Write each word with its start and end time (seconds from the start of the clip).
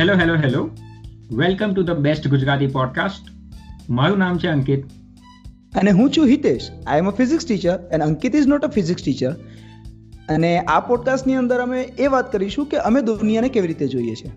Hello 0.00 0.14
hello 0.14 0.34
hello 0.34 0.70
welcome 1.36 1.72
to 1.72 1.82
the 1.82 1.90
best 1.90 2.28
Gujarati 2.28 2.66
podcast 2.66 3.24
મારું 3.90 4.18
નામ 4.18 4.38
છે 4.38 4.48
અંકિત. 4.48 4.84
અને 5.76 5.90
હું 5.90 6.10
છું 6.10 6.26
Hitesh. 6.26 6.70
I 6.86 6.98
am 6.98 7.08
a 7.08 7.10
physics 7.10 7.46
teacher 7.46 7.78
and 7.92 8.04
Ankit 8.04 8.36
is 8.36 8.46
not 8.46 8.64
a 8.64 8.68
physics 8.68 9.04
teacher 9.04 9.32
અને 10.28 10.58
આ 10.58 10.80
પોડકાસ્ટની 10.80 11.34
અંદર 11.34 11.58
અમે 11.58 11.82
એ 11.82 12.06
વાત 12.06 12.32
કરીશું 12.32 12.66
કે 12.66 12.76
અમે 12.76 13.02
દુનિયાને 13.02 13.48
કેવી 13.48 13.66
રીતે 13.66 13.88
જોઈએ 13.88 14.14
છીએ 14.14 14.30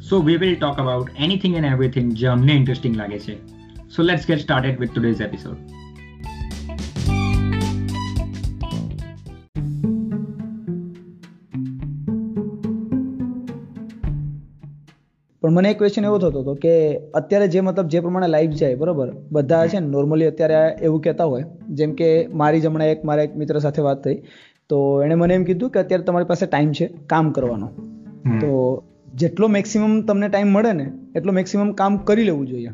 so 0.00 0.22
we 0.22 0.36
will 0.36 0.54
talk 0.54 0.78
about 0.78 1.10
anything 1.18 1.56
and 1.56 1.66
everything 1.66 2.12
જે 2.12 2.26
અમને 2.26 2.52
ઇન્ટરેસ્ટિંગ 2.52 2.96
લાગે 2.96 3.18
છે. 3.18 3.46
So 3.88 4.02
let's 4.02 4.26
get 4.26 4.38
started 4.38 4.80
with 4.80 4.92
today's 4.94 5.20
episode 5.20 5.56
પણ 15.50 15.54
મને 15.54 15.70
એક 15.70 15.78
ક્વેશ્ચન 15.78 16.04
એવો 16.04 16.18
થતો 16.18 16.40
હતો 16.40 16.54
કે 16.54 16.96
અત્યારે 16.96 17.48
જે 17.48 17.60
મતલબ 17.60 17.86
જે 17.86 18.00
પ્રમાણે 18.00 18.26
લાઈફ 18.26 18.50
જાય 18.50 18.74
બરોબર? 18.74 19.12
બધા 19.32 19.66
છે 19.66 19.78
ને 19.78 19.86
નોર્મલી 19.86 20.26
અત્યારે 20.26 20.76
એવું 20.82 21.00
કહેતા 21.00 21.24
હોય. 21.24 21.44
જેમ 21.68 21.92
કે 21.92 22.26
મારી 22.26 22.60
જ 22.60 22.66
હમણાં 22.66 22.88
એક 22.88 23.04
મારા 23.04 23.22
એક 23.22 23.36
મિત્ર 23.36 23.58
સાથે 23.58 23.82
વાત 23.82 24.04
થઈ. 24.04 24.22
તો 24.68 25.02
એણે 25.02 25.14
મને 25.14 25.34
એમ 25.34 25.44
કીધું 25.44 25.70
કે 25.70 25.78
અત્યારે 25.78 26.04
તમારી 26.04 26.24
પાસે 26.24 26.46
ટાઈમ 26.46 26.72
છે 26.72 26.86
કામ 27.06 27.30
કરવાનો. 27.30 27.66
તો 28.40 28.82
જેટલો 29.14 29.48
મેક્સિમમ 29.48 30.02
તમને 30.02 30.28
ટાઈમ 30.28 30.48
મળે 30.48 30.72
ને 30.72 30.92
એટલો 31.16 31.32
મેક્સિમમ 31.32 31.72
કામ 31.72 31.96
કરી 31.96 32.24
લેવું 32.24 32.46
જોઈએ. 32.46 32.70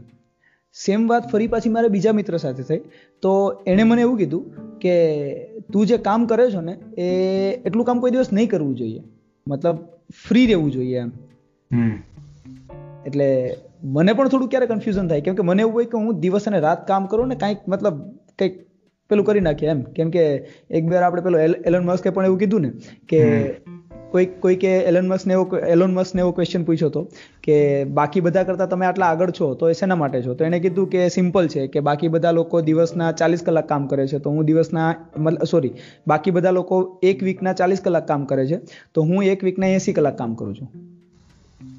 સેમ 0.74 1.08
વાત 1.08 1.30
ફરી 1.30 1.46
પાછી 1.46 1.68
મારે 1.68 1.88
બીજા 1.88 2.12
મિત્ર 2.12 2.36
સાથે 2.36 2.62
થઈ. 2.62 2.80
તો 3.22 3.62
એણે 3.66 3.82
મને 3.82 4.00
એવું 4.00 4.18
કીધું 4.18 4.78
કે 4.78 5.34
તું 5.72 5.86
જે 5.86 5.96
કામ 5.96 6.26
કરે 6.26 6.50
છો 6.50 6.60
ને 6.60 6.76
એ 6.98 7.06
એટલું 7.66 7.84
કામ 7.84 8.00
કોઈ 8.00 8.10
દિવસ 8.10 8.32
નહીં 8.32 8.48
કરવું 8.48 8.76
જોઈએ. 8.76 9.02
મતલબ 9.48 9.76
ફ્રી 10.28 10.46
રહેવું 10.46 10.70
જોઈએ 10.70 10.96
એમ. 10.96 11.10
એટલે 13.06 13.28
મને 13.82 14.12
પણ 14.12 14.28
થોડું 14.28 14.48
ક્યારે 14.48 14.66
કન્ફ્યુઝન 14.66 15.08
થાય. 15.08 15.20
કેમ 15.20 15.34
કે 15.34 15.42
મને 15.42 15.62
એવું 15.62 15.74
હોય 15.74 15.84
કે 15.84 15.98
હું 15.98 16.20
દિવસ 16.20 16.48
અને 16.48 16.60
રાત 16.60 16.86
કામ 16.88 17.06
કરું 17.06 17.28
ને 17.28 17.34
કાંઈક 17.34 17.68
મતલબ 17.68 18.02
કંઈક 18.38 18.60
પેલું 19.10 19.26
કરી 19.26 19.40
નાખીએ 19.40 19.70
એમ. 19.70 19.82
કેમ 19.96 20.10
કે 20.10 20.26
એક 20.70 20.84
બે 20.84 20.96
આપણે 20.96 21.22
પેલો 21.22 21.38
એલન 21.38 21.84
મસ્કે 21.84 22.10
પણ 22.10 22.24
એવું 22.24 22.38
કીધું 22.38 22.60
ને 22.60 22.70
કે 23.08 23.20
કોઈક 24.10 24.34
કોઈકે 24.40 24.68
એલન 24.88 25.08
મસ્કને 25.08 25.34
એવો 25.34 25.58
એલોન 25.58 25.94
મસ્કને 25.94 26.20
એવો 26.20 26.32
ક્વેશ્ચન 26.32 26.64
પૂછ્યો 26.64 26.88
હતો 26.88 27.02
કે 27.42 27.84
બાકી 27.84 28.20
બધા 28.20 28.42
કરતાં 28.42 28.68
તમે 28.68 28.86
આટલા 28.86 29.06
આગળ 29.06 29.30
છો 29.30 29.54
તો 29.54 29.70
એ 29.70 29.72
શેના 29.72 29.94
માટે 29.94 30.22
છો? 30.22 30.34
તો 30.34 30.44
એણે 30.44 30.60
કીધું 30.60 30.90
કે 30.90 31.08
સિમ્પલ 31.08 31.48
છે 31.48 31.66
કે 31.66 31.80
બાકી 31.80 32.08
બધા 32.08 32.30
લોકો 32.30 32.60
દિવસના 32.60 33.12
ચાલીસ 33.12 33.42
કલાક 33.42 33.68
કામ 33.68 33.86
કરે 33.86 34.06
છે. 34.06 34.18
તો 34.18 34.30
હું 34.30 34.44
દિવસના 34.44 34.90
મતલબ 35.18 35.42
સોરી 35.44 35.72
બાકી 36.06 36.30
બધા 36.30 36.50
લોકો 36.50 36.82
એક 37.02 37.22
વીકના 37.22 37.52
ચાલીસ 37.52 37.80
કલાક 37.80 38.08
કામ 38.08 38.24
કરે 38.24 38.46
છે. 38.46 38.60
તો 38.94 39.02
હું 39.02 39.24
એક 39.24 39.44
વીકના 39.44 39.66
એસી 39.66 39.92
કલાક 39.92 40.18
કામ 40.18 40.34
કરું 40.34 40.54
છું. 40.54 40.95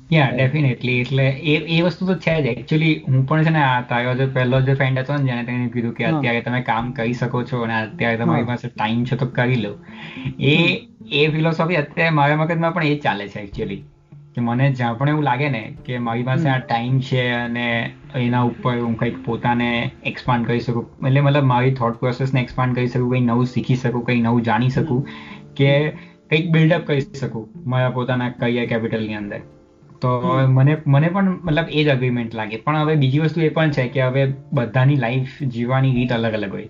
યા 0.10 0.28
ડેફિનેટલી 0.32 1.00
એટલે 1.02 1.26
એ 1.52 1.56
એ 1.76 1.80
વસ્તુ 1.86 2.06
તો 2.10 2.16
છે 2.26 2.36
જ. 2.38 2.54
એકચ્યુઅલી 2.54 2.94
હું 3.08 3.26
પણ 3.30 3.44
છે 3.46 3.52
ને 3.56 3.62
આ 3.64 3.82
તારો 3.90 4.14
જે 4.20 4.28
પહેલો 4.36 4.62
જે 4.68 4.76
ફ્રેન્ડ 4.80 5.00
હતો 5.02 5.18
ને 5.18 5.30
જેને 5.30 5.44
તેને 5.50 5.66
કીધું 5.74 5.94
કે 5.98 6.06
અત્યારે 6.10 6.44
તમે 6.46 6.62
કામ 6.70 6.94
કરી 7.00 7.18
શકો 7.22 7.42
છો 7.50 7.60
અને 7.66 7.76
અત્યારે 7.80 8.22
તમારી 8.22 8.48
પાસે 8.52 8.66
ટાઈમ 8.70 9.04
છે 9.10 9.20
તો 9.24 9.28
કરી 9.38 9.60
લો. 9.66 9.74
એ 10.52 10.56
એ 11.20 11.28
ફિલોસોફી 11.36 11.80
અત્યારે 11.84 12.16
મારા 12.20 12.42
મગજમાં 12.42 12.76
પણ 12.78 12.94
એ 12.94 13.00
ચાલે 13.06 13.26
છે 13.34 13.42
એકચ્યુઅલી 13.42 13.82
કે 14.36 14.46
મને 14.46 14.70
જ્યાં 14.80 14.98
પણ 15.00 15.12
એવું 15.14 15.28
લાગે 15.30 15.46
ને 15.50 15.62
કે 15.86 16.00
મારી 16.08 16.26
પાસે 16.30 16.48
આ 16.54 16.58
ટાઈમ 16.64 16.96
છે 17.10 17.28
અને 17.34 17.68
એના 18.22 18.44
ઉપર 18.52 18.76
હું 18.78 18.96
કંઈક 18.96 19.20
પોતાને 19.28 19.70
એક્સપાન્ડ 20.06 20.48
કરી 20.48 20.64
શકું. 20.68 20.88
એટલે 21.08 21.22
મતલબ 21.22 21.52
મારી 21.54 21.76
થોટ 21.82 22.00
પ્રોસેસને 22.00 22.42
એક્સપાન્ડ 22.42 22.80
કરી 22.80 22.88
શકું 22.88 23.10
કંઈ 23.10 23.26
નવું 23.28 23.52
શીખી 23.54 23.80
શકું 23.84 24.08
કંઈ 24.08 24.22
નવું 24.22 24.48
જાણી 24.50 24.74
શકું 24.78 25.04
કે 25.60 25.76
કંઈક 26.30 26.50
બિલ્ડઅપ 26.56 26.90
કરી 26.90 27.06
શકું 27.22 27.46
મારા 27.66 27.94
પોતાના 28.00 28.34
કરિયર 28.40 28.68
કેપિટલની 28.74 29.22
અંદર. 29.22 29.44
તો 30.02 30.10
મને 30.48 30.78
મને 30.88 31.08
પણ 31.08 31.30
મતલબ 31.44 31.66
એ 31.72 31.84
જ 31.84 31.88
અગ્રીમેન્ટ 31.90 32.36
લાગે. 32.36 32.58
પણ 32.58 32.78
હવે 32.78 32.96
બીજી 32.96 33.20
વસ્તુ 33.20 33.42
એ 33.42 33.50
પણ 33.50 33.72
છે 33.72 33.88
કે 33.88 34.02
હવે 34.02 34.34
બધાની 34.54 34.96
લાઈફ 34.96 35.44
જીવવાની 35.44 35.94
રીત 35.94 36.12
અલગ 36.12 36.34
અલગ 36.34 36.52
હોય. 36.52 36.70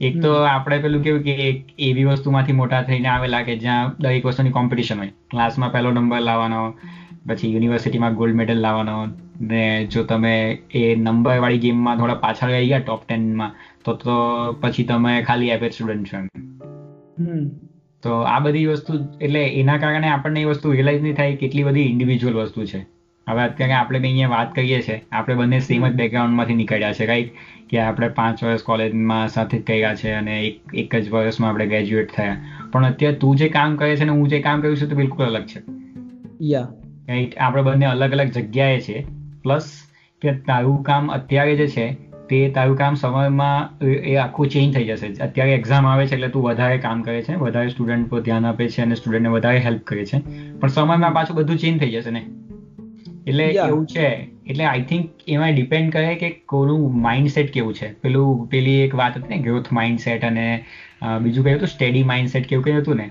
એક 0.00 0.20
તો 0.22 0.32
આપણે 0.42 0.78
પેલું 0.78 1.02
કેવું 1.02 1.22
કે 1.22 1.34
એક 1.34 1.64
એવી 1.78 2.04
વસ્તુમાંથી 2.04 2.52
મોટા 2.52 2.82
થઈને 2.82 3.08
આવેલા 3.08 3.42
કે 3.42 3.58
જ્યાં 3.58 3.94
દરેક 4.00 4.26
વસ્તુની 4.26 4.50
કોમ્પિટિશન 4.50 4.98
હોય. 4.98 5.12
ક્લાસમાં 5.30 5.72
પહેલો 5.72 5.90
નંબર 5.90 6.20
લાવવાનો 6.20 6.74
પછી 7.28 7.52
યુનિવર્સિટીમાં 7.52 8.14
ગોલ્ડ 8.14 8.34
મેડલ 8.34 8.60
લાવવાનો 8.60 9.06
ને 9.40 9.86
જો 9.86 10.04
તમે 10.04 10.58
એ 10.74 10.96
નંબર 10.96 11.38
વાળી 11.38 11.58
ગેમમાં 11.58 11.96
થોડા 11.96 12.14
પાછળ 12.14 12.50
રહી 12.50 12.68
ગયા 12.68 12.78
ટોપ 12.78 13.02
ટેનમાં 13.08 13.52
તો 13.84 13.92
તો 13.94 14.18
પછી 14.60 14.84
તમે 14.84 15.22
ખાલી 15.22 15.48
એવરેજ 15.48 15.72
સ્ટુડન્ટ 15.72 16.06
છો 16.06 16.18
તો 18.02 18.12
આ 18.12 18.38
બધી 18.38 18.66
વસ્તુ 18.66 18.94
એટલે 19.20 19.48
એના 19.48 19.78
કારણે 19.78 20.08
આપણને 20.08 20.40
એ 20.40 20.44
વસ્તુ 20.44 20.72
રિયલાઇઝ 20.72 21.02
નહીં 21.02 21.14
થાય 21.14 21.36
કેટલી 21.36 21.62
બધી 21.62 21.80
ઇન્ડિવિજ્યુઅલ 21.80 22.36
વસ્તુ 22.36 22.64
છે. 22.64 22.78
હવે 23.28 23.42
અત્યારે 23.42 23.72
આપણે 23.72 23.98
અહીંયા 23.98 24.28
વાત 24.28 24.54
કરીએ 24.54 24.82
છીએ 24.82 25.02
આપણે 25.12 25.34
બંને 25.34 25.60
સેમ 25.60 25.88
જ 25.88 25.92
બેકગ્રાઉન્ડમાંથી 25.92 26.54
નીકળ્યા 26.54 26.92
છે 26.92 27.06
રાઈટ 27.06 27.30
કે 27.70 27.78
આપણે 27.78 28.08
પાંચ 28.08 28.44
વર્ષ 28.44 28.62
કોલેજમાં 28.62 29.28
સાથે 29.28 29.58
જ 29.58 29.64
કર્યા 29.64 29.94
છે 29.94 30.10
અને 30.10 30.42
એક 30.42 30.60
એક 30.74 30.96
જ 30.96 31.08
વર્ષમાં 31.08 31.50
આપણે 31.50 31.66
ગ્રેજ્યુએટ 31.66 32.10
થયા. 32.14 32.36
પણ 32.72 32.86
અત્યારે 32.86 33.16
તું 33.16 33.36
જે 33.36 33.48
કામ 33.48 33.76
કરે 33.76 33.96
છે 33.96 34.04
ને 34.04 34.10
હું 34.10 34.28
જે 34.28 34.40
કામ 34.40 34.60
કરું 34.60 34.76
છું 34.76 34.88
તો 34.88 34.96
બિલકુલ 34.96 35.26
અલગ 35.26 35.46
છે. 35.46 35.62
યા 36.42 36.68
રાઈટ 37.08 37.38
આપણે 37.38 37.62
બંને 37.62 37.86
અલગ 37.86 38.12
અલગ 38.12 38.26
જગ્યાએ 38.26 38.80
છે. 38.80 39.04
પ્લસ 39.42 39.70
કે 40.22 40.32
તારું 40.32 40.82
કામ 40.82 41.12
અત્યારે 41.12 41.56
જે 41.56 41.68
છે 41.68 42.07
તે 42.30 42.38
તારું 42.50 42.76
કામ 42.76 42.94
સમયમાં 42.94 43.84
એ 43.86 44.16
આખું 44.16 44.50
ચેન્જ 44.50 44.74
થઈ 44.74 44.84
જશે. 44.84 45.12
અત્યારે 45.22 45.54
એક્ઝામ 45.54 45.86
આવે 45.86 46.06
છે 46.06 46.14
એટલે 46.14 46.28
તું 46.28 46.42
વધારે 46.42 46.78
કામ 46.78 47.02
કરે 47.02 47.22
છે 47.22 47.34
વધારે 47.34 47.68
સ્ટુડન્ટ 47.68 48.10
પર 48.10 48.20
ધ્યાન 48.20 48.46
આપે 48.46 48.68
છે 48.68 48.82
અને 48.82 48.94
સ્ટુડન્ટને 48.94 49.28
વધારે 49.28 49.58
હેલ્પ 49.58 49.84
કરે 49.84 50.04
છે. 50.04 50.18
પણ 50.60 50.68
સમયમાં 50.68 51.12
પાછું 51.12 51.36
બધું 51.36 51.58
ચેન્જ 51.58 51.80
થઈ 51.80 51.90
જશે 51.90 52.10
ને? 52.10 52.24
એટલે 53.26 53.44
એવું 53.44 53.86
છે. 53.86 54.08
એટલે 54.46 54.64
આઈ 54.64 54.82
થિંક 54.82 55.28
એમાં 55.28 55.54
ડિપેન્ડ 55.54 55.92
કરે 55.92 56.14
કે 56.14 56.30
કોનું 56.46 57.00
માઇન્ડસેટ 57.02 57.50
કેવું 57.52 57.74
છે. 57.74 57.92
પેલું 57.92 58.46
પેલી 58.46 58.80
એક 58.80 58.94
વાત 58.94 59.18
હતી 59.18 59.28
ને 59.28 59.42
ગ્રોથ 59.42 59.72
માઇન્ડસેટ 59.72 60.24
અને 60.24 60.46
બીજું 61.22 61.44
કહ્યું 61.44 61.58
હતું 61.58 61.68
સ્ટેડી 61.68 62.02
માઇન્ડસેટ 62.02 62.48
કેવું 62.48 62.64
કયું 62.64 62.82
હતું 62.82 62.96
ને? 62.96 63.10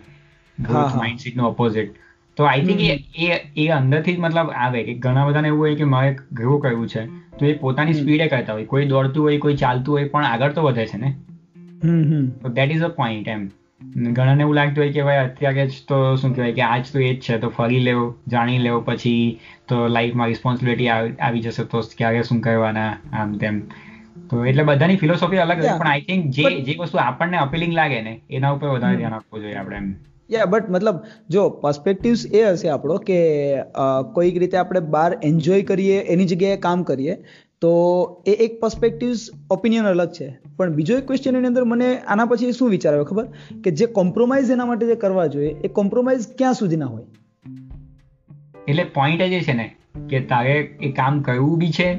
ગ્રોથ 0.57 0.95
માઇન્ડસેટનું 0.95 1.47
ઓપોઝિટ 1.47 1.89
તો 2.37 2.45
આઈ 2.45 2.63
થિંક 2.63 2.81
એ 3.21 3.29
એ 3.57 3.67
અંદરથી 3.73 4.13
જ 4.13 4.19
મતલબ 4.19 4.51
આવે 4.57 4.79
કે 4.83 4.95
ઘણા 4.99 5.27
બધાને 5.27 5.47
એવું 5.47 5.61
હોય 5.61 5.75
કે 5.75 5.87
મારે 5.87 6.09
ઘેવું 6.33 6.59
કરવું 6.61 6.87
છે 6.87 7.05
તો 7.35 7.45
એ 7.45 7.53
પોતાની 7.57 7.93
સ્પીડે 7.95 8.27
કરતા 8.27 8.53
હોય. 8.53 8.65
કોઈ 8.67 8.85
દોડતું 8.87 9.23
હોય 9.23 9.39
કોઈ 9.39 9.57
ચાલતું 9.57 9.93
હોય 9.93 10.09
પણ 10.09 10.27
આગળ 10.27 10.53
તો 10.53 10.67
વધે 10.67 10.85
છે 10.87 10.97
ને? 10.97 11.09
તો 12.39 12.49
દેટ 12.51 12.71
ઇઝ 12.71 12.83
અ 12.83 12.89
પોઈન્ટ 12.91 13.27
એમ. 13.29 13.43
ઘણાને 14.09 14.41
એવું 14.41 14.55
લાગતું 14.55 14.83
હોય 14.83 14.93
કે 14.93 15.03
ભાઈ 15.03 15.23
અત્યારે 15.23 15.65
જ 15.65 15.81
તો 15.85 15.99
શું 16.15 16.33
કહેવાય 16.33 16.55
કે 16.55 16.63
આજ 16.65 16.89
તો 16.89 16.99
એ 17.01 17.09
જ 17.09 17.19
છે 17.21 17.37
તો 17.39 17.49
ફરી 17.51 17.81
લેવો 17.81 18.05
જાણી 18.27 18.59
લેવો 18.59 18.79
પછી 18.83 19.21
તો 19.67 19.81
લાઈફમાં 19.89 20.29
રિસ્પોન્સિબિલિટી 20.29 20.89
આવી 20.93 21.41
જશે 21.41 21.67
તો 21.67 21.83
ક્યારે 21.93 22.23
શું 22.23 22.41
કરવાના 22.41 22.89
આમ 23.13 23.37
તેમ. 23.37 23.61
તો 24.29 24.43
એટલે 24.45 24.63
બધાની 24.65 24.97
ફિલોસોફી 24.97 25.39
અલગ 25.39 25.61
છે 25.61 25.73
પણ 25.73 25.89
આઈ 25.89 26.05
થિંક 26.05 26.29
જે 26.35 26.45
જે 26.67 26.77
વસ્તુ 26.79 26.97
આપણને 26.99 27.37
અપીલિંગ 27.39 27.73
લાગે 27.73 27.99
ને 28.01 28.13
એના 28.31 28.53
ઉપર 28.53 28.69
વધારે 28.69 28.97
ધ્યાન 28.97 29.17
આપવું 29.17 29.41
જોઈએ 29.41 29.57
આપણે 29.57 29.77
એમ. 29.77 29.89
યા 30.31 30.45
બટ 30.45 30.69
મતલબ 30.69 30.99
જો 31.29 31.49
પર્સપેક્ટિવ્સ 31.49 32.25
એ 32.25 32.43
હશે 32.43 32.69
આપણો 32.69 32.97
કે 32.97 33.19
કોઈક 34.13 34.37
રીતે 34.37 34.57
આપણે 34.57 34.79
બહાર 34.79 35.17
એન્જોય 35.23 35.61
કરીએ, 35.63 35.99
એની 35.99 36.25
જગ્યાએ 36.25 36.57
કામ 36.57 36.83
કરીએ, 36.83 37.15
તો 37.61 37.71
એ 38.27 38.31
એક 38.31 38.59
પર્સપેક્ટિવ્સ 38.59 39.29
ઓપિનિયન 39.51 39.85
અલગ 39.85 40.11
છે. 40.11 40.27
પણ 40.57 40.73
બીજો 40.73 40.97
એક 40.97 41.07
ક્વેશ્ચન 41.07 41.35
એની 41.35 41.47
અંદર 41.47 41.63
મને 41.63 41.97
આના 41.97 42.25
પછી 42.25 42.51
શું 42.51 42.69
વિચાર 42.69 42.93
આવ્યો 42.93 43.03
ખબર? 43.03 43.27
કે 43.63 43.71
જે 43.71 43.85
કોમ્પ્રોમાઇઝ 43.85 44.49
એના 44.49 44.65
માટે 44.65 44.85
જે 44.85 44.95
કરવા 44.95 45.25
જોઈએ, 45.27 45.55
એ 45.63 45.67
કોમ્પ્રોમાઇઝ 45.67 46.27
ક્યાં 46.37 46.53
સુધીના 46.53 46.85
હોય? 46.85 47.05
એટલે 48.67 48.83
પોઈન્ટ 48.83 49.21
જ 49.21 49.41
છે 49.43 49.53
ને, 49.53 49.75
કે 50.09 50.19
તારે 50.19 50.59
એ 50.81 50.91
કામ 50.91 51.21
કરવું 51.21 51.57
બી 51.57 51.71
છે, 51.71 51.93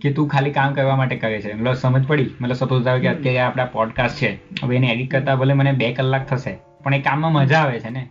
કે 0.00 0.12
તું 0.12 0.28
ખાલી 0.28 0.50
કામ 0.50 0.74
કરવા 0.74 0.96
માટે 0.96 1.16
કરે 1.16 1.40
છે. 1.40 1.52
મતલબ 1.52 1.74
સમજ 1.74 2.06
પડી? 2.06 2.30
મતલબ 2.40 2.52
સપોઝ 2.52 2.82
ધારો 2.82 3.00
કે 3.00 3.08
અત્યારે 3.08 3.38
આપણા 3.38 3.64
પોડકાસ્ટ 3.64 4.16
છે, 4.16 4.32
હવે 4.62 4.76
એને 4.76 4.86
એડિટ 4.86 5.10
કરતા 5.10 5.36
ભલે 5.36 5.54
મને 5.54 5.72
બે 5.72 5.92
કલાક 5.92 6.28
થશે. 6.28 6.65
પણ 6.86 6.94
એ 6.94 6.98
કામમાં 7.00 7.32
મજા 7.32 7.58
આવે 7.58 7.80
છે 7.80 7.90
ને? 7.90 8.08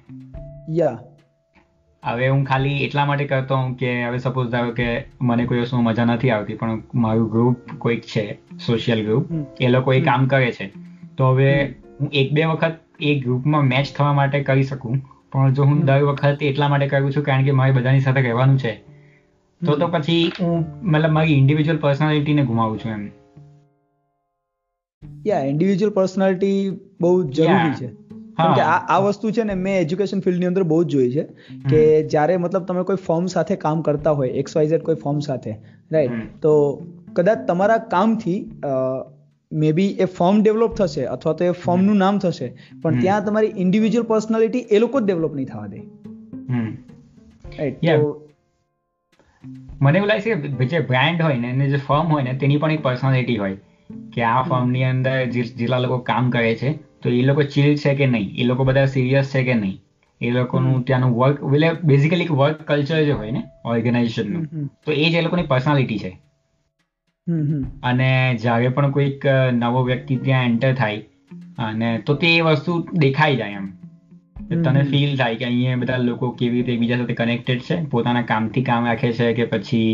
યા 0.69 0.99
હવે 2.03 2.27
હું 2.27 2.43
ખાલી 2.43 2.83
એટલા 2.83 3.05
માટે 3.05 3.25
કરતો 3.25 3.55
હું 3.55 3.77
કે 3.77 4.05
હવે 4.05 4.17
સપોઝ 4.17 4.49
ધારો 4.49 4.71
કે 4.71 5.05
મને 5.21 5.45
કોઈ 5.45 5.59
વસ્તુ 5.59 5.81
મજા 5.81 6.05
નથી 6.05 6.29
આવતી 6.29 6.53
પણ 6.53 6.81
મારું 6.95 7.31
ગ્રુપ 7.31 7.55
કોઈક 7.77 8.01
છે 8.01 8.39
સોશિયલ 8.67 9.03
ગ્રુપ 9.03 9.25
એ 9.61 9.67
લોકો 9.67 9.93
એ 9.93 10.01
કામ 10.01 10.27
કરે 10.27 10.51
છે. 10.51 10.73
તો 11.17 11.29
હવે 11.29 11.75
હું 11.99 12.09
એક 12.13 12.33
બે 12.33 12.45
વખત 12.45 12.75
એ 12.99 13.19
ગ્રુપમાં 13.19 13.61
મેચ 13.61 13.85
થવા 13.95 14.13
માટે 14.13 14.43
કરી 14.43 14.63
શકું 14.63 14.99
પણ 15.31 15.53
જો 15.53 15.63
હું 15.63 15.85
દર 15.85 16.03
વખત 16.03 16.37
એટલા 16.41 16.67
માટે 16.67 16.87
કરું 16.87 17.11
છું 17.11 17.23
કારણ 17.23 17.43
કે 17.43 17.51
મારે 17.51 17.71
બધાની 17.71 17.99
સાથે 17.99 18.21
રહેવાનું 18.21 18.59
છે. 18.59 18.73
તો 19.65 19.75
તો 19.75 19.87
પછી 19.87 20.31
હું 20.41 20.65
મતલબ 20.83 21.11
મારી 21.11 21.33
ઇન્ડિવિજ્યુઅલ 21.33 21.79
પર્સનાલિટીને 21.79 22.45
ગુમાવું 22.45 22.79
છું 22.79 22.91
એમ. 22.91 23.09
યા 25.27 25.39
ઇન્ડિવિજ્યુઅલ 25.39 25.93
પર્સનાલિટી 25.93 26.79
બહુ 27.01 27.23
જરૂરી 27.23 27.73
છે. 27.73 28.05
કેમ 28.43 28.53
કે 28.53 28.61
આ 28.61 28.77
આ 28.77 28.99
વસ્તુ 28.99 29.31
છે 29.31 29.43
ને 29.43 29.53
મેં 29.53 29.79
એજ્યુકેશન 29.79 30.19
ફિલ્ડની 30.19 30.45
અંદર 30.45 30.63
બહુ 30.63 30.83
જ 30.83 30.87
જોઈ 30.87 31.11
છે 31.11 31.23
કે 31.69 32.03
જ્યારે 32.03 32.37
મતલબ 32.37 32.63
તમે 32.63 32.83
કોઈ 32.83 32.95
ફોર્મ 32.95 33.25
સાથે 33.25 33.55
કામ 33.55 33.81
કરતા 33.81 34.11
હોય 34.11 34.29
એક્સ 34.29 34.57
વાય 34.57 34.67
ઝેડ 34.67 34.81
કોઈ 34.81 34.95
ફોર્મ 34.95 35.19
સાથે 35.19 35.55
રાઈટ 35.91 36.11
તો 36.41 36.81
કદાચ 37.13 37.37
તમારા 37.47 37.77
કામથી 37.77 38.51
મે 39.53 39.71
બી 39.71 39.87
એ 39.87 40.05
ફોર્મ 40.05 40.43
ડેવલપ 40.43 40.73
થશે 40.73 41.05
અથવા 41.05 41.33
તો 41.33 41.45
એ 41.45 41.51
ફોર્મનું 41.51 41.97
નામ 41.97 42.19
થશે 42.19 42.57
પણ 42.81 42.99
ત્યાં 42.99 43.25
તમારી 43.25 43.53
ઇન્ડિવિજ્યુઅલ 43.57 44.07
પર્સનાલિટી 44.07 44.59
એ 44.59 44.79
લોકો 44.79 45.01
જ 45.01 45.03
ડેવલપ 45.03 45.35
નહીં 45.35 45.45
થવા 45.45 45.67
દે. 45.67 45.81
મને 49.81 49.97
એવું 49.97 50.07
લાગે 50.07 50.21
છે 50.21 50.35
કે 50.35 50.65
જે 50.65 50.79
બ્રાન્ડ 50.79 51.21
હોય 51.21 51.37
ને 51.37 51.51
અને 51.51 51.69
જે 51.69 51.77
ફર્મ 51.77 52.07
હોય 52.07 52.23
ને 52.23 52.33
તેની 52.33 52.57
પણ 52.57 52.71
એક 52.71 52.83
પર્સનાલિટી 52.83 53.37
હોય. 53.37 53.57
કે 54.13 54.21
આ 54.21 54.41
ફર્મની 54.41 54.83
અંદર 54.83 55.25
જેટલા 55.25 55.79
લોકો 55.79 55.97
કામ 55.97 56.29
કરે 56.29 56.55
છે 56.55 56.79
તો 57.05 57.11
એ 57.11 57.23
લોકો 57.23 57.47
ચીલ 57.53 57.75
છે 57.77 57.95
કે 57.95 58.07
નહીં? 58.07 58.29
એ 58.35 58.43
લોકો 58.43 58.63
બધા 58.65 58.85
સિરિયસ 58.87 59.33
છે 59.33 59.43
કે 59.43 59.55
નહીં? 59.55 59.77
એ 60.21 60.31
લોકોનું 60.31 60.83
ત્યાંનું 60.83 61.15
વર્ક 61.17 61.41
એટલે 61.45 61.69
બેઝિકલી 61.83 62.27
વર્ક 62.33 62.61
કલ્ચર 62.67 63.01
જે 63.03 63.13
હોય 63.13 63.31
ને 63.31 63.41
ઓર્ગેનાઇઝેશનનું 63.65 64.45
તો 64.85 64.91
એ 64.93 65.09
જ 65.09 65.15
એ 65.15 65.21
લોકોની 65.21 65.47
પર્સનાલિટી 65.47 65.99
છે. 65.99 66.11
અને 67.83 68.09
જ્યારે 68.41 68.69
પણ 68.69 68.91
કોઈક 68.91 69.25
નવો 69.53 69.83
વ્યક્તિ 69.83 70.15
ત્યાં 70.19 70.45
એન્ટર 70.45 70.73
થાય 70.73 71.01
અને 71.59 71.89
તો 71.99 72.15
તે 72.15 72.35
એ 72.35 72.41
વસ્તુ 72.41 72.77
દેખાઈ 72.97 73.35
જાય 73.35 73.51
એમ. 73.53 73.67
તને 74.63 74.83
ફીલ 74.83 75.17
થાય 75.17 75.35
કે 75.35 75.45
અહીંયા 75.45 75.75
બધા 75.75 75.97
લોકો 75.99 76.29
કેવી 76.31 76.57
રીતે 76.57 76.71
એકબીજા 76.73 76.97
સાથે 76.97 77.13
કનેક્ટેડ 77.13 77.61
છે 77.61 77.77
પોતાના 77.85 78.21
કામથી 78.23 78.63
કામ 78.63 78.85
રાખે 78.85 79.11
છે 79.13 79.33
કે 79.33 79.45
પછી 79.45 79.89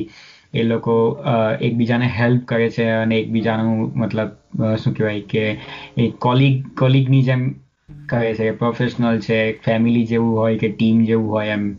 એ 0.54 0.64
લોકો 0.64 1.26
એકબીજાને 1.62 2.08
હેલ્પ 2.08 2.46
કરે 2.46 2.70
છે 2.70 2.90
અને 2.90 3.18
એકબીજાનું 3.18 3.92
મતલબ 3.96 4.28
શું 4.76 4.94
કહેવાય 4.94 5.22
કે 5.22 5.58
એક 5.98 6.16
કોલિગ 6.16 6.78
કોલિગની 6.78 7.24
જેમ 7.24 7.56
કરે 8.06 8.34
છે 8.36 8.52
પ્રોફેશનલ 8.52 9.20
છે 9.20 9.52
ફેમિલી 9.52 10.06
જેવું 10.06 10.38
હોય 10.38 10.58
કે 10.58 10.70
ટીમ 10.70 11.06
જેવું 11.06 11.32
હોય 11.32 11.48
એમ. 11.48 11.74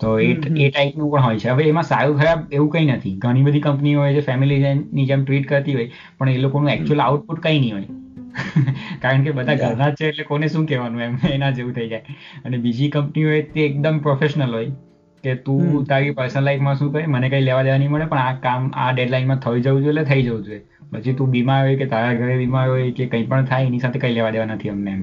તો 0.00 0.18
એ 0.18 0.32
એ 0.56 0.68
ટાઈપનું 0.68 1.10
પણ 1.10 1.22
હોય 1.22 1.38
છે. 1.38 1.48
હવે 1.48 1.64
એમાં 1.64 1.82
સારું 1.82 2.18
ખરાબ 2.18 2.52
એવું 2.52 2.70
કંઈ 2.70 2.84
નથી. 2.84 3.16
ઘણી 3.16 3.42
બધી 3.42 3.60
કંપનીઓ 3.60 4.00
હોય 4.00 4.14
છે 4.14 4.20
ફેમિલીની 4.20 5.06
જેમ 5.06 5.24
ટ્રીટ 5.24 5.48
કરતી 5.48 5.74
હોય 5.74 5.90
પણ 6.18 6.30
એ 6.30 6.38
લોકોનું 6.38 6.70
એકચ્યુઅલ 6.70 7.00
આઉટપુટ 7.00 7.40
કંઈ 7.40 7.58
નહીં 7.58 7.74
હોય. 7.74 7.86
કારણ 9.02 9.22
કે 9.22 9.30
બધા 9.30 9.54
ઘરના 9.54 9.90
છે 9.90 10.06
એટલે 10.06 10.24
કોને 10.24 10.48
શું 10.48 10.66
કહેવાનું 10.66 11.02
એમ? 11.02 11.18
એના 11.30 11.50
જેવું 11.50 11.72
થઈ 11.72 11.88
જાય. 11.88 12.02
અને 12.44 12.56
બીજી 12.56 12.88
કંપની 12.88 13.24
હોય 13.24 13.42
તે 13.42 13.60
એકદમ 13.60 13.98
પ્રોફેશનલ 13.98 14.54
હોય. 14.54 14.66
કે 15.24 15.34
તું 15.46 15.84
તારી 15.90 16.14
પર્સનલ 16.18 16.44
લાઈફમાં 16.48 16.80
શું 16.80 16.90
કરે 16.94 17.04
મને 17.14 17.30
કઈ 17.34 17.42
લેવા 17.48 17.62
દેવા 17.68 17.78
નહીં 17.82 17.92
મળે 17.94 18.06
પણ 18.12 18.24
આ 18.24 18.34
કામ 18.46 18.66
આ 18.84 18.88
ડેડલાઇનમાં 18.96 19.40
થઈ 19.44 19.62
જવું 19.66 19.82
જોઈએ 19.84 19.94
એટલે 19.94 20.04
થઈ 20.10 20.26
જવું 20.26 20.42
જોઈએ. 20.48 20.62
પછી 20.92 21.14
તું 21.20 21.30
બીમાર 21.36 21.60
હોય 21.66 21.76
કે 21.82 21.86
તારા 21.94 22.18
ઘરે 22.20 22.36
બીમાર 22.42 22.66
હોય 22.72 22.90
કે 22.98 23.06
કંઈ 23.14 23.28
પણ 23.32 23.48
થાય 23.52 23.70
એની 23.70 23.82
સાથે 23.84 23.98
કઈ 24.04 24.12
લેવા 24.18 24.34
દેવા 24.36 24.50
નથી 24.54 24.74
અમને 24.74 24.90
એમ. 24.96 25.02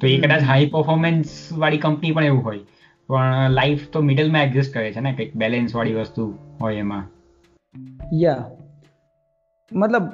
તો 0.00 0.12
એ 0.12 0.18
કદાચ 0.24 0.42
હાઈ 0.50 0.70
પરફોર્મન્સ 0.74 1.32
વાળી 1.64 1.82
કંપની 1.86 2.12
પણ 2.18 2.30
એવું 2.30 2.44
હોય. 2.48 2.62
પણ 3.08 3.56
લાઈફ 3.58 3.84
તો 3.94 4.02
મિડલમાં 4.08 4.44
એક્ઝિસ્ટ 4.48 4.74
કરે 4.74 4.92
છે 4.96 5.00
ને 5.06 5.12
કંઈક 5.18 5.32
બેલેન્સ 5.42 5.76
વાળી 5.78 5.96
વસ્તુ 6.00 6.26
હોય 6.60 6.84
એમાં. 6.84 7.04
યા 8.24 8.42
મતલબ 9.72 10.06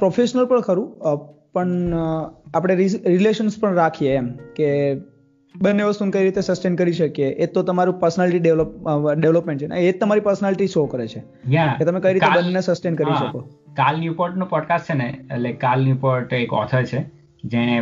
પ્રોફેશનલ 0.00 0.48
પણ 0.48 0.60
ખરું 0.60 0.88
પણ 1.54 1.94
આપણે 2.54 2.74
રિલેશન્સ 3.12 3.60
પણ 3.60 3.78
રાખીએ 3.82 4.16
એમ 4.16 4.26
કે 4.56 4.68
બંને 5.54 5.82
વસ્તુ 5.82 6.10
કઈ 6.10 6.22
રીતે 6.22 6.40
સસ્ટેન 6.40 6.76
કરી 6.76 6.92
શકીએ 6.92 7.28
એ 7.28 7.46
તો 7.46 7.62
તમારું 7.62 7.98
પર્સનાલિટી 8.00 8.38
ડેવલપ 8.38 8.88
ડેવલપમેન્ટ 9.18 9.62
છે 9.62 9.66
ને 9.66 9.80
એ 9.80 9.92
જ 9.92 10.00
તમારી 10.00 10.20
પર્સનાલિટી 10.20 10.66
શો 10.66 10.86
કરે 10.86 11.06
છે. 11.08 11.20
કે 11.78 11.84
તમે 11.84 12.00
કઈ 12.00 12.12
રીતે 12.12 12.30
બંને 12.34 12.60
સસ્ટેન 12.60 12.94
કરી 12.94 13.14
શકો. 13.14 13.40
કાલ 13.76 14.00
ન્યુપોર્ટ 14.00 14.36
નો 14.36 14.44
પોડકાસ્ટ 14.44 14.90
છે 14.90 14.98
ને 14.98 15.08
એટલે 15.34 15.52
કાલ 15.52 15.84
ન્યુપોર્ટ 15.84 16.32
એક 16.32 16.52
ઓથર 16.52 16.84
છે 16.84 17.00
જેણે 17.44 17.76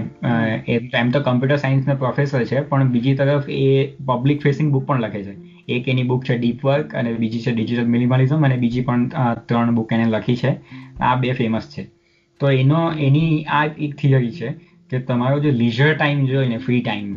એમ 0.95 1.11
તો 1.11 1.21
કમ્પ્યુટર 1.21 1.57
સાયન્સના 1.57 1.95
પ્રોફેસર 1.95 2.45
છે 2.45 2.61
પણ 2.61 2.89
બીજી 2.89 3.15
તરફ 3.15 3.49
એ 3.49 3.93
પબ્લિક 4.07 4.43
ફેસિંગ 4.43 4.73
બુક 4.73 4.87
પણ 4.87 5.01
લખે 5.01 5.23
છે. 5.25 5.35
એક 5.69 5.89
એની 5.89 6.03
બુક 6.03 6.25
છે 6.25 6.39
ડીપ 6.39 6.65
વર્ક 6.65 6.95
અને 6.95 7.13
બીજી 7.13 7.41
છે 7.41 7.53
ડિજિટલ 7.53 7.87
મિનિમલિઝમ 7.87 8.45
અને 8.45 8.57
બીજી 8.57 8.81
પણ 8.81 9.09
ત્રણ 9.47 9.75
બુક 9.75 9.93
એને 9.93 10.05
લખી 10.05 10.37
છે. 10.37 10.57
આ 11.01 11.15
બે 11.17 11.33
ફેમસ 11.33 11.69
છે. 11.69 11.91
તો 12.41 12.51
એનો 12.51 12.93
એની 12.93 13.45
આ 13.45 13.65
એક 13.79 13.95
થિયરી 13.95 14.31
છે 14.31 14.49
કે 14.91 14.99
તમારો 15.01 15.39
જે 15.41 15.51
લીઝર 15.51 15.95
ટાઈમ 15.95 16.27
જોઈને 16.27 16.59
ફ્રી 16.59 16.81
ટાઈમ 16.81 17.17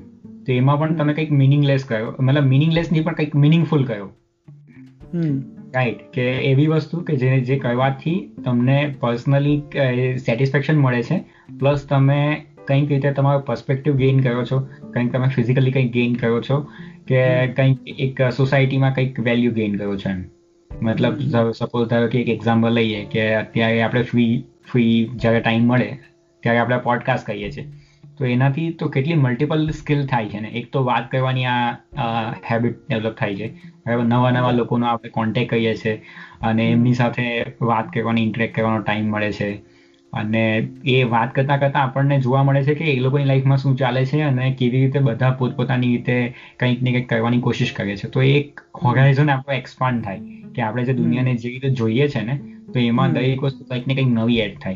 તો 0.49 0.53
એમાં 0.53 0.79
પણ 0.79 0.95
તમે 0.95 1.13
કંઈક 1.13 1.31
મિનિંગલેસ 1.31 1.83
કહ્યો. 1.85 2.13
મતલબ 2.19 2.45
મિનિંગલેસ 2.45 2.91
નહીં 2.91 3.03
પણ 3.03 3.13
કંઈક 3.13 3.35
મિનિંગફુલ 3.35 3.83
કહ્યો. 3.85 4.09
રાઈટ 5.75 5.99
કે 6.13 6.23
એવી 6.51 6.67
વસ્તુ 6.67 6.99
કે 6.99 7.15
જે 7.15 7.39
જે 7.39 7.57
કહેવાથી 7.57 8.15
તમને 8.45 8.77
પર્સનલી 8.99 9.57
સેટિસ્ફેક્શન 10.17 10.77
મળે 10.77 11.01
છે. 11.03 11.17
પ્લસ 11.59 11.85
તમે 11.89 12.21
કંઈક 12.67 12.91
રીતે 12.91 13.11
તમારો 13.11 13.39
પર્સપેક્ટિવ 13.39 13.95
ગેઇન 13.95 14.19
કર્યો 14.19 14.43
છો. 14.43 14.59
કંઈક 14.93 15.11
તમે 15.13 15.27
ફિઝિકલી 15.27 15.71
કંઈક 15.71 15.91
ગેઇન 15.91 16.15
કરો 16.15 16.41
છો. 16.41 16.59
કે 17.07 17.47
કંઈક 17.47 17.99
એક 17.99 18.21
સોસાયટીમાં 18.29 18.93
કંઈક 18.93 19.19
વેલ્યુ 19.19 19.51
ગેઇન 19.51 19.75
કર્યો 19.75 19.97
છે 19.97 20.09
એમ. 20.09 20.23
મતલબ 20.71 21.51
સપોઝ 21.51 21.87
ધારો 21.87 22.07
કે 22.07 22.21
એક 22.21 22.29
એક્ઝામ્પલ 22.29 22.73
લઈએ 22.73 23.05
કે 23.05 23.33
અત્યારે 23.33 23.81
આપણે 23.81 24.01
ફ્રી 24.01 24.43
ફ્રી 24.71 25.09
જ્યારે 25.15 25.39
ટાઈમ 25.39 25.67
મળે 25.67 25.89
ત્યારે 26.43 26.59
આપણે 26.59 26.77
પોડકાસ્ટ 26.77 27.27
કહીએ 27.27 27.51
છીએ. 27.51 27.65
તો 28.19 28.25
એનાથી 28.25 28.69
તો 28.71 28.87
કેટલી 28.87 29.13
મલ્ટિપલ 29.13 29.69
સ્કિલ 29.69 30.05
થાય 30.05 30.29
છે 30.29 30.39
ને? 30.39 30.47
એક 30.47 30.71
તો 30.71 30.83
વાત 30.83 31.11
કરવાની 31.11 31.45
આ 31.45 31.77
હેબિટ 32.51 32.75
ડેવલપ 32.89 33.15
થાય 33.17 33.35
છે. 33.35 33.47
હવે 33.87 34.03
નવા 34.03 34.31
નવા 34.31 34.51
લોકોનો 34.51 34.85
આપણે 34.85 35.09
કોન્ટેક્ટ 35.09 35.51
કરીએ 35.51 35.75
છીએ 35.75 36.01
અને 36.41 36.71
એમની 36.71 36.93
સાથે 36.93 37.45
વાત 37.61 37.93
કરવાની 37.93 38.23
ઇન્ટરેક્ટ 38.23 38.55
કરવાનો 38.55 38.81
ટાઈમ 38.81 39.09
મળે 39.09 39.31
છે. 39.31 39.51
અને 40.13 40.69
એ 40.85 41.03
વાત 41.03 41.35
કરતા 41.35 41.57
કરતાં 41.57 41.83
આપણને 41.83 42.19
જોવા 42.19 42.43
મળે 42.43 42.63
છે 42.63 42.73
કે 42.73 42.85
એ 42.85 42.99
લોકોની 42.99 43.25
લાઈફમાં 43.25 43.57
શું 43.57 43.75
ચાલે 43.75 44.05
છે 44.05 44.21
અને 44.21 44.51
કેવી 44.59 44.81
રીતે 44.81 44.99
બધા 44.99 45.31
પોતપોતાની 45.31 45.87
રીતે 45.87 46.33
કંઈક 46.59 46.81
ને 46.81 46.91
કંઈક 46.91 47.09
કરવાની 47.09 47.39
કોશિશ 47.39 47.73
કરે 47.73 47.97
છે. 47.97 48.07
તો 48.07 48.21
એક 48.21 48.61
હોરાઇઝન 48.83 49.29
આપણો 49.29 49.53
એક્સપાન્ડ 49.53 50.03
થાય 50.03 50.19
કે 50.55 50.61
આપણે 50.61 50.83
જે 50.83 50.93
દુનિયાને 50.93 51.35
જે 51.35 51.49
રીતે 51.49 51.69
જોઈએ 51.69 52.07
છે 52.07 52.21
ને 52.21 52.37
તો 52.73 52.79
એમાં 52.79 53.13
દરેક 53.13 53.43
વસ્તુ 53.43 53.63
કંઈક 53.63 53.87
ને 53.87 53.95
કંઈક 53.95 54.07
નવી 54.07 54.39
એડ 54.39 54.59
થાય. 54.59 54.75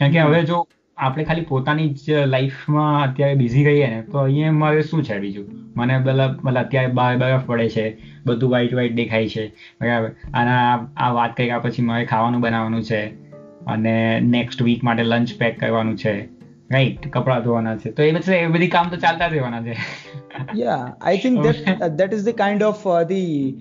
કારણ 0.00 0.12
કે 0.12 0.20
હવે 0.20 0.42
જો 0.44 0.66
આપણે 0.98 1.24
ખાલી 1.24 1.40
પોતાની 1.40 1.88
જ 1.88 2.10
લાઈફમાં 2.10 3.02
અત્યારે 3.02 3.34
બિઝી 3.34 3.64
રહીએ 3.64 3.86
ને, 3.86 4.02
તો 4.02 4.18
અહીંયા 4.18 4.52
મારે 4.52 4.82
શું 4.82 5.04
છે 5.04 5.18
બીજું? 5.18 5.44
મને 5.76 5.98
મતલબ 5.98 6.44
મતલબ 6.44 6.58
અત્યારે 6.58 6.86
બાર 6.86 7.16
બરફ 7.16 7.44
પડે 7.46 7.68
છે, 7.68 7.96
બધું 8.26 8.50
વ્હાઈટ 8.50 8.74
વ્હાઈટ 8.74 8.94
દેખાય 8.94 9.28
છે, 9.28 9.46
બરાબર? 9.80 10.08
અને 10.08 10.50
આ 10.96 11.10
વાત 11.10 11.36
કર્યા 11.36 11.58
પછી 11.58 11.82
મારે 11.82 12.04
ખાવાનું 12.04 12.40
બનાવવાનું 12.40 12.82
છે, 12.82 13.06
અને 13.66 14.20
નેક્સ્ટ 14.20 14.62
વીક 14.62 14.84
માટે 14.84 15.02
લંચ 15.02 15.28
પેક 15.38 15.60
કરવાનું 15.60 15.96
છે. 15.96 16.35
રાઈટ 16.72 17.08
કપડા 17.08 17.40
ધોવાના 17.40 17.76
છે. 17.76 17.90
તો 17.90 18.02
એ 18.02 18.12
બધી 18.12 18.32
એ 18.32 18.46
બધી 18.46 18.68
કામ 18.68 18.88
તો 18.88 18.96
ચાલતા 18.96 19.26
રહેવાના 19.26 19.62
છે. 19.62 19.76
Yeah 20.56 20.96
I 21.00 21.18
think 21.18 21.42
that 21.42 21.82
that 21.82 22.14
is 22.14 22.24
the 22.24 22.28
kind 22.28 22.62
of 22.62 22.88
the 23.08 23.54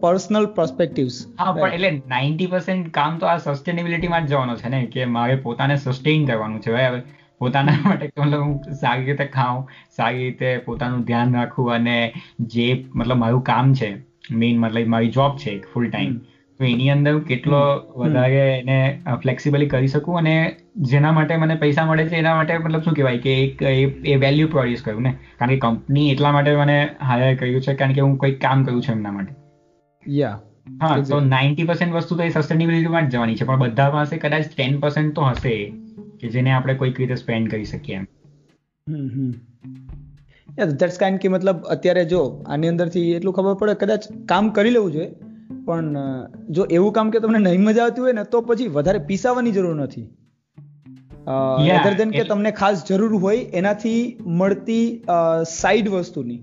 personal 0.00 0.46
perspectives 0.46 1.26
હા 1.38 1.52
પણ 1.52 1.68
એટલે 1.68 2.02
90% 2.46 2.88
કામ 2.90 3.18
તો 3.18 3.26
આ 3.26 3.36
સસ્ટેનેબિલિટી 3.36 4.08
માં 4.08 4.26
જ 4.26 4.30
જવાનો 4.30 4.56
છે 4.56 4.68
ને 4.68 4.86
કે 4.86 5.04
મારે 5.04 5.36
પોતાને 5.36 5.76
સસ્ટેન 5.76 6.26
કરવાનું 6.26 6.60
છે 6.60 6.72
હવે 6.72 7.02
પોતાના 7.38 7.72
માટે 7.84 8.10
મતલબ 8.18 8.42
હું 8.42 8.62
સારી 8.80 9.04
રીતે 9.04 9.24
ખાઉં 9.24 9.68
સારી 9.96 10.18
રીતે 10.18 10.58
પોતાનું 10.58 11.00
ધ્યાન 11.00 11.34
રાખું 11.34 11.74
અને 11.74 12.12
જે 12.40 12.84
મતલબ 12.94 13.16
મારું 13.16 13.42
કામ 13.42 13.74
છે 13.74 13.96
મેઇન 14.30 14.58
મતલબ 14.58 14.86
મારી 14.86 15.08
જોબ 15.08 15.36
છે 15.36 15.58
ફૂલ 15.74 15.90
ટાઈમ 15.90 16.20
તો 16.60 16.64
એની 16.64 16.90
અંદર 16.90 17.12
કેટલો 17.20 17.58
વધારે 17.96 18.40
એને 18.54 18.78
ફ્લેક્સિબલી 19.22 19.68
કરી 19.68 19.88
શકું 19.88 20.18
અને 20.18 20.34
જેના 20.86 21.12
માટે 21.12 21.36
મને 21.36 21.54
પૈસા 21.54 21.86
મળે 21.86 22.04
છે 22.08 22.16
એના 22.16 22.34
માટે 22.34 22.58
મતલબ 22.58 22.82
શું 22.82 22.94
કહેવાય 22.94 23.18
કે 23.18 23.36
એક 23.44 23.62
એ 24.06 24.16
વેલ્યુ 24.16 24.48
પ્રોડ્યુસ 24.48 24.82
કર્યું 24.82 25.02
ને? 25.02 25.12
કારણ 25.38 25.50
કે 25.50 25.58
કંપની 25.58 26.10
એટલા 26.10 26.32
માટે 26.32 26.56
મને 26.56 26.78
હાયર 27.02 27.36
કર્યું 27.36 27.62
છે 27.62 27.74
કારણ 27.74 27.92
કે 27.92 28.00
હું 28.00 28.18
કંઈક 28.18 28.40
કામ 28.40 28.64
કર્યું 28.64 28.82
છે 28.82 28.92
એમના 28.92 29.12
માટે. 29.12 29.32
યા 30.06 30.36
હા 30.80 30.96
તો 31.02 31.20
નાઇન્ટી 31.20 31.64
પર્સન્ટ 31.64 31.94
વસ્તુ 31.94 32.16
તો 32.16 32.22
એ 32.22 32.30
સસ્ટેનેબિલિટીમાં 32.30 33.08
જ 33.08 33.12
જવાની 33.12 33.34
છે 33.34 33.44
પણ 33.44 33.58
બધા 33.58 33.90
પાસે 33.90 34.16
કદાચ 34.16 34.50
ટેન 34.56 34.80
પર્સન્ટ 34.80 35.14
તો 35.14 35.22
હશે 35.22 35.54
કે 36.20 36.28
જેને 36.28 36.50
આપણે 36.50 36.74
કોઈક 36.74 37.00
રીતે 37.00 37.14
સ્પેન્ડ 37.14 37.50
કરી 37.50 37.64
શકીએ 37.64 37.96
એમ. 37.96 38.04
ધેટ્સ 40.72 40.98
કાઇન્ડ 40.98 41.20
કે 41.20 41.28
મતલબ 41.28 41.64
અત્યારે 41.70 42.04
જો 42.04 42.20
આની 42.46 42.68
અંદરથી 42.68 43.06
એટલું 43.12 43.34
ખબર 43.34 43.54
પડે 43.54 43.74
કદાચ 43.74 44.12
કામ 44.28 44.50
કરી 44.50 44.70
લેવું 44.70 44.92
જોઈએ 44.92 45.10
પણ 45.68 45.96
જો 46.50 46.66
એવું 46.70 46.92
કામ 46.92 47.10
કે 47.10 47.20
તમને 47.20 47.40
નહીં 47.46 47.64
મજા 47.64 47.84
આવતી 47.86 48.06
હોય 48.06 48.16
ને 48.18 48.24
તો 48.34 48.40
પછી 48.50 48.68
વધારે 48.76 49.00
પીસાવાની 49.08 49.52
જરૂર 49.52 49.76
નથી. 49.76 50.06
અધર 51.72 51.94
દેન 51.96 52.10
કે 52.10 52.24
તમને 52.24 52.50
ખાસ 52.58 52.84
જરૂર 52.88 53.16
હોય 53.24 53.40
એનાથી 53.60 53.98
મળતી 54.26 54.84
સાઈડ 55.56 55.88
વસ્તુની. 55.88 56.38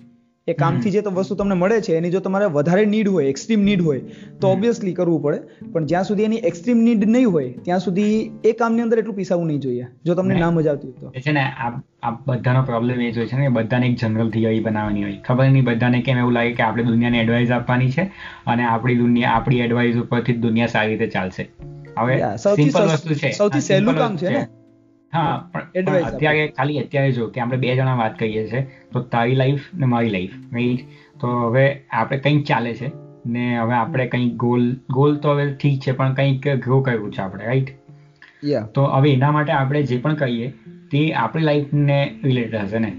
એ 0.48 0.54
કામથી 0.54 0.92
જે 0.92 1.04
વસ્તુ 1.14 1.36
તમને 1.36 1.56
મળે 1.56 1.82
છે 1.82 1.94
એની 1.96 2.10
જો 2.12 2.20
તમારે 2.20 2.46
વધારે 2.46 2.86
નીડ 2.86 3.08
હોય 3.10 3.26
એક્સ્ટ્રીમ 3.26 3.60
નીડ 3.60 3.82
હોય 3.82 4.00
તો 4.42 4.48
ઓબ્વિયસલી 4.48 4.94
કરવું 4.94 5.22
પડે. 5.22 5.40
પણ 5.74 5.86
જ્યાં 5.86 6.04
સુધી 6.04 6.24
એની 6.24 6.36
એક્સ્ટ્રીમ 6.36 6.78
નીડ 6.78 7.08
નહીં 7.10 7.30
હોય 7.30 7.54
ત્યાં 7.62 7.80
સુધી 7.80 8.32
એ 8.44 8.52
કામની 8.52 8.82
અંદર 8.82 9.00
એટલું 9.00 9.16
પીસાવું 9.16 9.48
નહીં 9.48 9.60
જોઈએ 9.60 9.88
જો 10.06 10.16
તમને 10.16 10.40
ના 10.40 10.52
મજા 10.52 10.72
આવતી 10.72 10.88
હોય 10.88 10.98
તો. 11.00 11.12
છે 11.20 11.32
ને 11.32 11.42
આ 11.42 12.12
બધાનો 12.26 12.64
પ્રોબ્લેમ 12.64 13.02
એ 13.02 13.12
જ 13.12 13.18
હોય 13.18 13.28
છે 13.28 13.38
ને 13.38 13.48
બધાને 13.48 13.88
એક 13.88 13.96
જનરલ 13.96 14.30
થિયરી 14.30 14.60
બનાવવાની 14.60 15.04
હોય. 15.04 15.18
ખબર 15.26 15.48
નહીં 15.50 15.64
બધાને 15.64 16.02
કેમ 16.02 16.18
એવું 16.18 16.32
લાગે 16.32 16.52
કે 16.52 16.64
આપણે 16.64 16.84
દુનિયાને 16.84 17.20
એડવાઇસ 17.20 17.52
આપવાની 17.52 17.90
છે 17.92 18.04
અને 18.48 18.64
આપણી 18.64 18.96
દુનિયા 18.96 19.30
આપણી 19.30 19.60
એડવાઇસ 19.60 19.96
ઉપરથી 19.96 20.34
દુનિયા 20.34 20.68
સારી 20.68 20.90
રીતે 20.90 21.08
ચાલશે. 21.08 21.50
હવે 21.98 22.20
સિમ્પલ 22.36 22.84
વસ્તુ 22.84 23.14
છે. 23.14 23.32
સૌથી 23.32 23.60
સહેલું 23.62 23.98
કામ 23.98 24.18
છે. 24.18 24.30
ને? 24.30 24.48
હા 25.14 25.50
પણ 25.54 25.88
અત્યારે 26.04 26.48
ખાલી 26.48 26.80
અત્યારે 26.80 27.12
જો 27.12 27.28
કે 27.28 27.42
આપણે 27.42 27.58
બે 27.58 27.76
જણા 27.76 27.96
વાત 27.96 28.20
કરીએ 28.20 28.48
છીએ 28.48 28.62
તો 28.94 29.02
તારી 29.12 29.36
લાઈફ 29.36 29.66
ને 29.74 29.86
મારી 29.86 30.10
લાઈફ 30.10 30.36
રાઈટ 30.54 30.86
તો 31.20 31.34
હવે 31.48 31.66
આપણે 31.92 32.18
કંઈક 32.18 32.46
ચાલે 32.46 32.74
છે 32.74 32.92
ને 33.28 33.46
હવે 33.60 33.74
આપણે 33.74 34.08
કંઈક 34.08 34.36
ગોલ 34.36 34.66
ગોલ 34.90 35.16
તો 35.18 35.32
હવે 35.32 35.46
ઠીક 35.54 35.80
છે 35.80 35.92
પણ 35.92 36.14
કંઈક 36.14 36.48
ગ્રો 36.58 36.82
કરવું 36.82 37.12
છે 37.12 37.22
આપણે 37.22 37.46
રાઈટ 37.46 37.72
તો 38.74 38.86
હવે 38.86 39.14
એના 39.14 39.32
માટે 39.32 39.52
આપણે 39.52 39.84
જે 39.84 39.98
પણ 39.98 40.16
કહીએ 40.16 40.52
તે 40.92 41.06
આપણી 41.14 41.44
લાઈફને 41.44 42.00
રિલેટેડ 42.24 42.62
હશે 42.64 42.80
ને? 42.80 42.92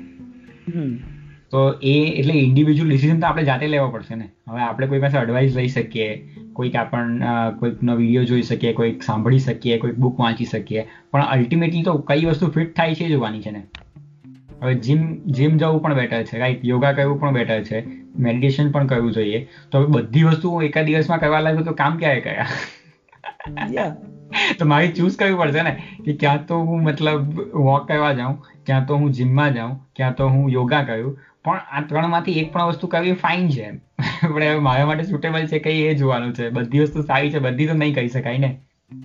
તો 1.51 1.61
એ 1.83 1.95
એટલે 2.17 2.35
ઇન્ડિવિજ્યુઅલ 2.41 2.91
ડિસિઝન 2.91 3.21
તો 3.21 3.27
આપણે 3.27 3.45
જાતે 3.45 3.67
લેવા 3.67 3.91
પડશે 3.91 4.15
ને? 4.15 4.31
હવે 4.51 4.61
આપણે 4.61 4.87
કોઈ 4.87 5.01
પાસે 5.01 5.19
એડવાઇસ 5.19 5.57
લઈ 5.57 5.69
શકીએ 5.69 6.09
કોઈક 6.57 6.77
આપણ 6.77 7.23
કોઈકનો 7.59 7.97
વીડિયો 7.97 8.25
જોઈ 8.25 8.43
શકીએ 8.43 8.73
કોઈક 8.73 9.03
સાંભળી 9.03 9.39
શકીએ 9.39 9.79
કોઈક 9.79 9.99
બુક 9.99 10.21
વાંચી 10.21 10.45
શકીએ. 10.45 10.87
પણ 11.11 11.23
અલ્ટિમેટલી 11.23 11.83
તો 11.83 11.97
કઈ 11.99 12.25
વસ્તુ 12.25 12.49
ફિટ 12.49 12.77
થાય 12.77 12.95
છે 12.95 13.09
જોવાની 13.09 13.41
છે 13.41 13.51
ને. 13.51 13.63
હવે 14.63 14.75
જીમ 14.75 15.07
જીમ 15.31 15.57
જવું 15.57 15.83
પણ 15.83 15.95
બેટર 15.95 16.23
છે 16.23 16.39
રાઈટ 16.39 16.65
યોગા 16.65 16.93
કરવું 16.93 17.21
પણ 17.21 17.35
બેટર 17.35 17.63
છે 17.63 17.85
મેડિટેશન 18.19 18.71
પણ 18.71 18.87
કરવું 18.87 19.13
જોઈએ. 19.13 19.47
તો 19.73 19.79
હવે 19.79 19.87
બધી 19.87 20.23
વસ્તુ 20.23 20.51
હું 20.51 20.63
એકા 20.63 20.83
દિવસમાં 20.83 21.21
કરવા 21.21 21.41
લાગ્યો 21.41 21.63
તો 21.63 21.73
કામ 21.73 21.99
ક્યારે 21.99 22.21
કર્યા? 22.21 22.47
તો 24.59 24.67
મારે 24.67 24.89
ચૂઝ 24.89 25.17
કરવું 25.17 25.39
પડશે 25.39 25.63
ને 25.63 25.73
કે 26.05 26.13
ક્યાં 26.13 26.47
તો 26.47 26.61
હું 26.61 26.83
મતલબ 26.83 27.41
વોક 27.55 27.89
કરવા 27.89 28.13
જાઉં 28.13 28.37
ક્યાં 28.67 28.87
તો 28.87 28.97
હું 28.97 29.13
જીમમાં 29.13 29.55
જાઉં 29.55 29.79
ક્યાં 29.97 30.15
તો 30.15 30.29
હું 30.29 30.51
યોગા 30.51 30.83
કરું. 30.83 31.19
પણ 31.47 31.57
આ 31.57 31.81
ત્રણમાંથી 31.81 32.33
એક 32.33 32.53
પણ 32.53 32.63
વસ્તુ 32.63 32.87
કરવી 32.87 33.13
ફાઇન 33.13 33.49
છે. 33.49 33.71
પણ 34.35 34.59
મારા 34.59 34.87
માટે 34.87 35.03
સુટેબલ 35.03 35.47
છે 35.47 35.59
કઈ 35.59 35.83
એ 35.83 35.95
જોવાનું 35.95 36.35
છે. 36.35 36.49
બધી 36.49 36.81
વસ્તુ 36.81 37.03
સારી 37.03 37.31
છે, 37.31 37.39
બધી 37.39 37.67
તો 37.67 37.75
નહીં 37.75 37.95
કહી 37.95 38.09
શકાય 38.09 38.39
ને. 38.39 38.61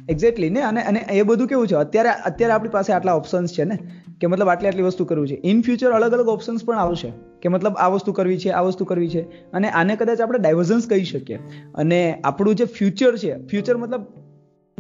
એક્ઝેક્ટલી 0.10 0.50
ને? 0.50 0.62
અને 0.62 0.82
અને 0.82 1.00
એ 1.00 1.22
બધું 1.22 1.48
કેવું 1.48 1.68
છે? 1.68 1.76
અત્યારે 1.76 2.10
અત્યારે 2.10 2.54
આપણી 2.54 2.70
પાસે 2.70 2.94
આટલા 2.94 3.14
ઓપ્શન્સ 3.14 3.52
છે 3.52 3.64
ને? 3.64 3.78
કે 4.22 4.28
મતલબ 4.28 4.48
આટલી 4.48 4.68
આટલી 4.68 4.82
વસ્તુ 4.82 5.06
કરવું 5.06 5.28
છે. 5.28 5.42
ઇન 5.44 5.62
ફ્યુચર 5.62 5.92
અલગ 5.92 6.12
અલગ 6.12 6.28
ઓપ્શન્સ 6.28 6.66
પણ 6.66 6.78
આવશે. 6.78 7.12
કે 7.42 7.50
મતલબ 7.50 7.74
આ 7.74 7.88
વસ્તુ 7.88 8.12
કરવી 8.12 8.38
છે, 8.38 8.50
આ 8.50 8.62
વસ્તુ 8.62 8.86
કરવી 8.86 9.10
છે. 9.10 9.22
અને 9.52 9.70
આને 9.70 9.96
કદાચ 9.96 10.22
આપણે 10.22 10.40
ડાયવર્ઝન્સ 10.40 10.88
કહી 10.88 11.04
શકીએ. 11.04 11.40
અને 11.76 12.22
આપણું 12.24 12.56
જે 12.56 12.66
ફ્યુચર 12.66 13.18
છે 13.18 13.48
ફ્યુચર 13.48 13.78
મતલબ 13.78 14.06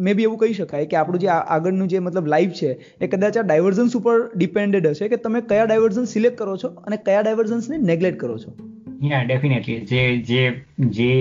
મે 0.01 0.13
બી 0.13 0.23
એવું 0.23 0.37
કહી 0.37 0.53
શકાય 0.53 0.85
કે 0.85 0.97
આપણું 0.97 1.19
જે 1.19 1.27
આગળનું 1.27 1.87
જે 1.87 1.99
મતલબ 1.99 2.27
લાઈફ 2.27 2.51
છે 2.51 2.71
એ 3.01 3.07
કદાચ 3.07 3.37
આ 3.37 3.41
ડાયવર્ઝન્સ 3.41 3.97
ઉપર 3.97 4.17
ડિપેન્ડેડ 4.35 4.87
હશે 4.87 5.07
કે 5.07 5.15
તમે 5.15 5.41
કયા 5.41 5.65
ડાયવર્ઝન્સ 5.65 6.09
સિલેક્ટ 6.09 6.37
કરો 6.37 6.57
છો 6.57 6.67
અને 6.67 6.97
કયા 6.97 7.21
ડાયવર્ઝન્સને 7.21 7.77
નેગ્લેક્ટ 7.77 8.19
કરો 8.19 8.37
છો? 8.37 8.55
યા 9.03 9.23
ડેફિનેટલી 9.23 9.79
જે 9.79 10.17
જે 10.17 10.41
જે 10.79 11.11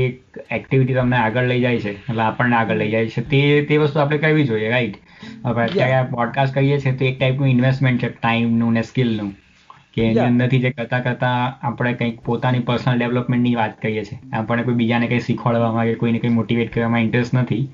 એક્ટિવિટી 0.51 0.95
તમને 0.95 1.17
આગળ 1.17 1.43
લઈ 1.43 1.61
જાય 1.61 1.79
છે 1.79 1.93
એટલે 1.93 2.23
આપણને 2.23 2.57
આગળ 2.57 2.77
લઈ 2.77 2.91
જાય 2.91 3.09
છે 3.09 3.29
તે 3.29 3.67
તે 3.69 3.77
વસ્તુ 3.77 4.01
આપણે 4.01 4.19
કરવી 4.19 4.45
જોઈએ 4.45 4.71
રાઈટ 4.71 4.97
હવે 5.45 5.65
અત્યારે 5.65 6.11
પોડકાસ્ટ 6.11 6.55
કરીએ 6.55 6.79
છીએ 6.79 6.97
તો 6.97 7.05
એક 7.05 7.19
ટાઈપનું 7.19 7.49
ઇન્વેસ્ટમેન્ટ 7.49 8.03
છે 8.03 8.09
ટાઈમનું 8.09 8.73
ને 8.73 8.83
સ્કિલનું 8.83 9.33
કે 9.95 10.03
એની 10.03 10.19
અંદરથી 10.19 10.61
જે 10.61 10.71
કરતા 10.71 11.01
કરતા 11.01 11.59
આપણે 11.63 11.93
કંઈક 11.93 12.21
પોતાની 12.21 12.59
પર્સનલ 12.59 12.99
ડેવલપમેન્ટની 12.99 13.55
વાત 13.55 13.83
કરીએ 13.83 14.05
છીએ. 14.05 14.19
આપણને 14.33 14.63
કોઈ 14.63 14.75
બીજાને 14.75 15.07
કંઈ 15.07 15.19
શીખવાડવામાં 15.19 15.85
કે 15.85 15.95
કોઈને 15.95 16.19
કંઈ 16.19 16.31
મોટિવેટ 16.31 16.75
કરવામાં 16.75 17.01
ઇન્ટરેસ્ટ 17.01 17.35
નથી. 17.35 17.69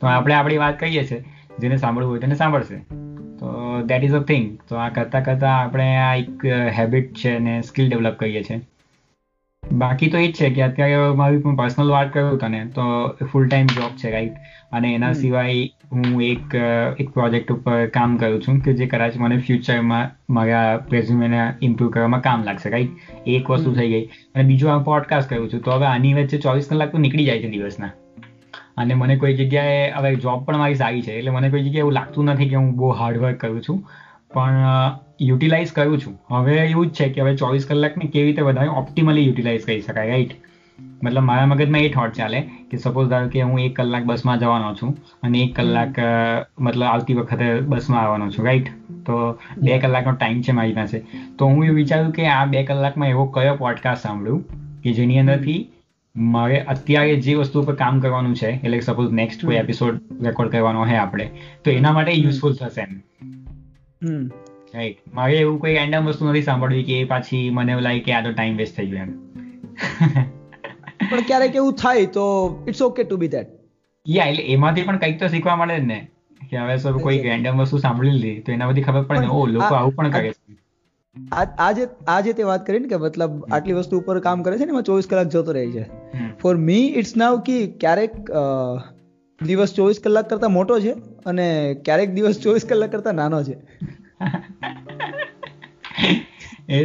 તો 0.00 0.06
આપણે 0.06 0.34
આપણી 0.34 0.56
વાત 0.56 0.80
કહીએ 0.80 1.04
છીએ 1.04 1.24
જેને 1.58 1.76
સાંભળવું 1.76 2.10
હોય 2.10 2.20
તેને 2.20 2.34
સાંભળશે. 2.34 2.80
તો 3.38 3.46
દેટ 3.86 4.04
ઇઝ 4.04 4.12
અ 4.12 4.22
થિંગ 4.22 4.58
તો 4.68 4.76
આ 4.76 4.88
કરતાં 4.88 5.24
કરતાં 5.24 5.60
આપણે 5.60 5.96
આ 5.96 6.14
એક 6.14 6.44
હેબિટ 6.78 7.14
છે 7.14 7.38
ને 7.38 7.62
સ્કિલ 7.62 7.88
ડેવલપ 7.90 8.18
કરીએ 8.18 8.42
છીએ. 8.42 8.60
બાકી 9.62 10.10
તો 10.10 10.18
એ 10.18 10.28
જ 10.28 10.34
છે 10.34 10.50
કે 10.50 10.62
અત્યારે 10.62 11.12
મારી 11.14 11.38
પણ 11.38 11.56
પર્સનલ 11.56 11.90
વાત 11.90 12.12
કરું 12.12 12.38
તને 12.38 12.64
તો 12.66 12.82
ફૂલ 13.32 13.48
ટાઈમ 13.48 13.66
જોબ 13.66 13.92
છે 13.96 14.10
રાઈટ 14.10 14.32
અને 14.72 14.94
એના 14.94 15.12
સિવાય 15.12 15.54
હું 15.92 16.22
એક 16.22 16.54
એક 16.98 17.08
પ્રોજેક્ટ 17.10 17.52
ઉપર 17.52 17.86
કામ 17.86 18.16
કરું 18.16 18.42
છું 18.42 18.60
કે 18.60 18.72
જે 18.72 18.86
કદાચ 18.86 19.16
મને 19.16 19.38
ફ્યુચરમાં 19.38 20.10
મારા 20.32 20.74
રેઝ્યુમેને 20.92 21.52
ઇમ્પ્રૂવ 21.62 21.90
કરવામાં 21.90 22.20
કામ 22.20 22.44
લાગશે 22.44 22.70
રાઈટ 22.70 22.90
એક 23.26 23.50
વસ્તુ 23.50 23.72
થઈ 23.72 23.88
ગઈ. 23.88 24.04
અને 24.34 24.44
બીજું 24.44 24.74
આ 24.74 24.78
પોડકાસ્ટ 24.78 25.30
કરું 25.30 25.50
છું. 25.52 25.60
તો 25.60 25.70
હવે 25.70 25.86
આની 25.86 26.14
વચ્ચે 26.14 26.38
ચોવીસ 26.38 26.66
કલાક 26.70 26.92
તો 26.92 26.98
નીકળી 26.98 27.24
જાય 27.24 27.42
છે 27.42 27.48
દિવસના. 27.48 27.90
અને 28.80 28.94
મને 28.94 29.16
કોઈ 29.16 29.34
જગ્યાએ, 29.34 29.90
હવે 29.90 30.14
જોબ 30.16 30.44
પણ 30.44 30.58
મારી 30.58 30.74
સારી 30.74 31.02
છે, 31.02 31.12
એટલે 31.12 31.30
મને 31.30 31.50
કોઈ 31.50 31.62
જગ્યાએ 31.62 31.86
એવું 31.86 31.92
લાગતું 31.92 32.24
નથી 32.24 32.48
કે 32.48 32.56
હું 32.56 32.74
બહુ 32.74 32.90
હાર્ડવર્ક 32.90 33.40
કરું 33.40 33.62
છું. 33.68 33.80
પણ 34.34 34.52
યુટિલાઇઝ 35.20 35.72
કરું 35.72 35.98
છું. 35.98 36.20
હવે 36.30 36.54
એવું 36.66 36.86
જ 36.86 36.90
છે 36.90 37.08
કે 37.08 37.20
હવે 37.20 37.36
ચોવીસ 37.36 37.66
કલાકને 37.66 38.10
કેવી 38.10 38.26
રીતે 38.26 38.42
વધારે 38.42 38.68
ઓપ્ટિમલી 38.68 39.26
યુટિલાઇઝ 39.26 39.66
કરી 39.66 39.80
શકાય 39.80 40.08
રાઈટ 40.08 40.38
મતલબ 41.04 41.24
મારા 41.24 41.46
મગજમાં 41.46 41.80
એ 41.80 41.88
થોટ 41.88 42.12
ચાલે 42.12 42.40
કે 42.70 42.76
સપોઝ 42.76 43.08
ધારો 43.08 43.28
કે 43.28 43.42
હું 43.42 43.60
એક 43.60 43.74
કલાક 43.76 44.04
બસમાં 44.04 44.38
જવાનો 44.38 44.70
છું 44.74 44.94
અને 45.22 45.38
એક 45.38 45.56
કલાક 45.56 45.98
મતલબ 46.60 46.82
આવતી 46.84 47.14
વખતે 47.14 47.48
બસમાં 47.72 48.00
આવવાનો 48.02 48.30
છું 48.30 48.46
રાઈટ 48.46 48.70
તો 49.06 49.18
બે 49.58 49.78
કલાકનો 49.78 50.12
ટાઈમ 50.12 50.42
છે 50.42 50.52
મારી 50.52 50.72
પાસે. 50.72 50.98
તો 51.38 51.46
હું 51.46 51.64
એવું 51.64 51.76
વિચાર્યું 51.76 52.12
કે 52.12 52.26
આ 52.28 52.44
બે 52.44 52.64
કલાકમાં 52.64 53.08
એવો 53.08 53.26
કયો 53.26 53.54
પોડકાસ્ટ 53.54 54.02
સાંભળું 54.02 54.40
કે 54.82 54.92
જેની 54.92 55.18
અંદરથી 55.18 55.60
મારે 56.20 56.60
અત્યારે 56.64 57.16
જે 57.16 57.34
વસ્તુ 57.34 57.62
પર 57.62 57.74
કામ 57.74 58.00
કરવાનું 58.00 58.34
છે 58.34 58.48
એટલે 58.48 58.80
સપોઝ 58.80 59.12
નેક્સ્ટ 59.12 59.44
કોઈ 59.46 59.56
એપિસોડ 59.56 60.00
રેકોર્ડ 60.22 60.50
કરવાનો 60.50 60.86
છે 60.86 60.96
આપણે 60.96 61.26
તો 61.64 61.70
એના 61.70 61.92
માટે 61.92 62.12
યુઝફુલ 62.12 62.54
થશે 62.54 62.80
એમ. 62.80 62.92
રાઈટ 64.74 64.98
મારે 65.14 65.38
એવું 65.38 65.60
કોઈ 65.60 65.74
રેન્ડમ 65.74 66.04
વસ્તુ 66.04 66.28
નથી 66.30 66.42
સાંભળવી 66.42 66.82
કે 66.82 67.00
એ 67.00 67.04
પાછી 67.04 67.50
મને 67.50 67.72
એવું 67.72 67.82
લાગે 67.82 68.00
કે 68.00 68.12
આ 68.12 68.22
તો 68.22 68.32
ટાઈમ 68.32 68.56
વેસ્ટ 68.56 68.76
થઈ 68.76 68.86
ગયો 68.86 69.02
એમ. 69.02 69.12
પણ 71.10 71.20
ક્યારેક 71.20 71.54
એવું 71.54 71.74
થાય 71.74 72.06
તો 72.06 72.26
it's 72.68 72.82
okay 72.82 73.02
to 73.02 73.16
be 73.16 73.28
that 73.28 73.48
yeah 74.06 74.26
એટલે 74.26 74.42
એમાંથી 74.42 74.82
પણ 74.82 74.96
કંઈક 74.96 75.20
તો 75.20 75.28
શીખવા 75.28 75.56
મળે 75.56 75.80
જ 75.80 75.84
ને. 75.84 76.08
કે 76.50 76.56
હવે 76.56 76.76
સર 76.76 76.98
કોઈ 76.98 77.18
રેન્ડમ 77.22 77.58
વસ્તુ 77.58 77.78
સાંભળી 77.78 78.10
લીધી 78.10 78.40
તો 78.40 78.52
એના 78.52 78.66
બધી 78.66 78.82
ખબર 78.82 79.02
પડે 79.02 79.20
ને 79.20 79.26
ઓ 79.26 79.46
લોકો 79.46 79.74
આવું 79.74 79.94
પણ 79.94 80.10
કરે 80.10 80.30
છે. 80.30 80.38
આજે 81.32 81.86
આજે 82.08 82.32
તે 82.32 82.42
વાત 82.42 82.66
કરી 82.66 82.78
ને 82.78 82.88
કે 82.88 82.96
મતલબ 82.96 83.52
આટલી 83.52 83.72
વસ્તુ 83.72 83.98
ઉપર 83.98 84.20
કામ 84.20 84.42
કરે 84.42 84.58
છે 84.58 84.64
ને 84.64 84.70
એમાં 84.70 84.82
ચોવીસ 84.82 85.06
કલાક 85.10 85.26
જતો 85.26 85.52
રહે 85.52 85.64
છે. 85.70 85.84
ફોર 86.42 86.56
મી 86.56 86.84
ઇટ્સ 86.96 87.16
નાવ 87.16 87.40
કે 87.40 87.56
ક્યારેક 87.66 88.12
દિવસ 89.40 89.74
ચોવીસ 89.74 90.00
કલાક 90.04 90.30
કરતા 90.30 90.48
મોટો 90.48 90.80
છે 90.80 90.92
અને 91.26 91.46
ક્યારેક 91.84 92.14
દિવસ 92.14 92.40
ચોવીસ 92.40 92.64
કલાક 92.68 92.92
કરતા 92.92 93.12
નાનો 93.12 93.42
છે. 93.44 93.56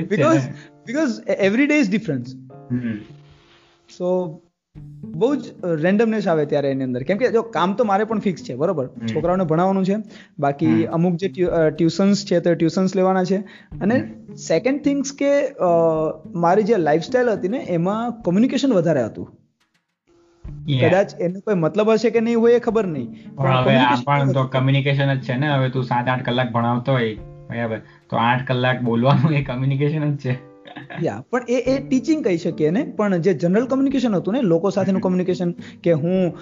Because 0.02 0.42
because 0.88 1.20
every 1.30 1.68
day 1.68 1.80
is 1.80 1.92
difference 1.92 2.36
so 3.98 4.12
બહુ 5.16 5.30
જ 5.36 5.54
રેન્ડમનેસ 5.82 6.28
આવે 6.28 6.46
ત્યારે 6.46 6.72
એની 6.72 6.84
અંદર. 6.84 7.04
કેમ 7.04 7.18
કે 7.18 7.30
જો 7.32 7.42
કામ 7.52 7.74
તો 7.74 7.84
મારે 7.84 8.04
પણ 8.04 8.20
ફિક્સ 8.20 8.42
છે 8.44 8.56
બરોબર? 8.56 8.88
છોકરાઓને 9.14 9.44
ભણાવવાનું 9.44 9.86
છે 9.86 9.96
બાકી 10.40 10.86
અમુક 10.98 11.16
જે 11.16 11.30
ટ્યુશન્સ 11.30 12.26
છે 12.26 12.40
તો 12.40 12.54
ટ્યુશન્સ 12.54 12.96
લેવાના 12.96 13.24
છે. 13.24 13.38
અને 13.82 13.96
સેકન્ડ 14.48 14.84
થિંગ્સ 14.84 15.14
કે 15.14 15.32
મારી 16.36 16.64
જે 16.64 16.78
લાઈફસ્ટાઈલ 16.78 17.30
હતી 17.30 17.48
ને 17.48 17.62
એમાં 17.70 18.12
કોમ્યુનિકેશન 18.22 18.74
વધારે 18.74 19.04
હતું. 19.04 19.28
કદાચ 20.82 21.10
એનો 21.22 21.40
કોઈ 21.40 21.56
મતલબ 21.56 21.90
હશે 21.90 22.10
કે 22.10 22.20
નહીં 22.20 22.40
હોય 22.40 22.54
એ 22.54 22.60
ખબર 22.60 22.86
નહીં 22.88 23.08
હવે 23.40 23.76
આ 23.76 23.96
પણ 24.06 24.32
તો 24.32 24.44
કમ્યુનિકેશન 24.48 25.14
જ 25.14 25.22
છે 25.22 25.38
ને 25.38 25.54
હવે 25.54 25.70
તું 25.70 25.84
સાત 25.84 26.08
આઠ 26.08 26.26
કલાક 26.26 26.52
ભણાવતો 26.52 26.92
હોય 26.92 27.16
બરાબર? 27.50 27.80
તો 28.10 28.18
આઠ 28.18 28.44
કલાક 28.48 28.82
બોલવાનું 28.82 29.34
એ 29.34 29.44
કમ્યુનિકેશન 29.44 30.12
જ 30.16 30.18
છે. 30.26 30.55
યા 31.06 31.22
પણ 31.30 31.44
એ 31.48 31.62
એ 31.66 31.78
ટીચિંગ 31.80 32.24
કહી 32.24 32.38
શકીએ 32.38 32.72
ને 32.72 32.84
પણ 32.98 33.18
જે 33.20 33.34
જનરલ 33.34 33.68
કોમ્યુનિકેશન 33.68 34.16
હતું 34.16 34.34
ને 34.34 34.42
લોકો 34.42 34.70
સાથેનું 34.70 35.02
કોમ્યુનિકેશન 35.02 35.56
કે 35.84 35.92
હું 35.92 36.38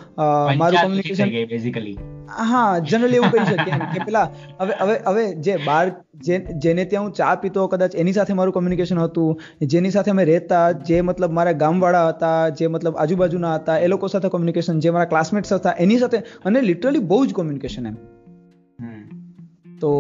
મારું 0.57 0.79
કોમ્યુનિકેશન 0.81 1.33
બેઝિકલી 1.49 1.95
હા 2.43 2.79
જનરલી 2.79 3.15
એવું 3.15 3.31
કહી 3.31 3.45
શકીએ 3.45 3.79
કે 3.93 4.03
પેલા 4.07 4.25
હવે 4.59 4.73
હવે 4.81 4.97
હવે 5.05 5.25
જે 5.41 5.57
બાર 5.65 5.83
જેને 6.23 6.85
ત્યાં 6.85 7.03
હું 7.03 7.13
ચા 7.13 7.35
પીતો 7.35 7.67
કદાચ 7.67 7.95
એની 7.95 8.13
સાથે 8.13 8.33
મારું 8.33 8.53
કોમ્યુનિકેશન 8.53 8.99
હતું. 8.99 9.39
જેની 9.67 9.89
સાથે 9.89 10.11
અમે 10.11 10.25
રહેતા 10.25 10.63
જે 10.71 11.01
મતલબ 11.01 11.31
મારા 11.31 11.51
ગામવાળા 11.53 12.07
હતા 12.09 12.49
જે 12.49 12.67
મતલબ 12.67 12.95
આજુબાજુના 12.97 13.55
હતા 13.55 13.77
એ 13.77 13.87
લોકો 13.87 14.07
સાથે 14.07 14.29
કોમ્યુનિકેશન 14.29 14.79
જે 14.79 14.91
મારા 14.91 15.05
ક્લાસમેટ્સ 15.05 15.53
હતા 15.53 15.75
એની 15.79 15.97
સાથે 15.97 16.23
અને 16.45 16.61
લિટરલી 16.61 16.99
બહુ 16.99 17.25
જ 17.25 17.33
કોમ્યુનિકેશન 17.33 17.85
એમ. 17.85 17.97
તો 19.81 19.91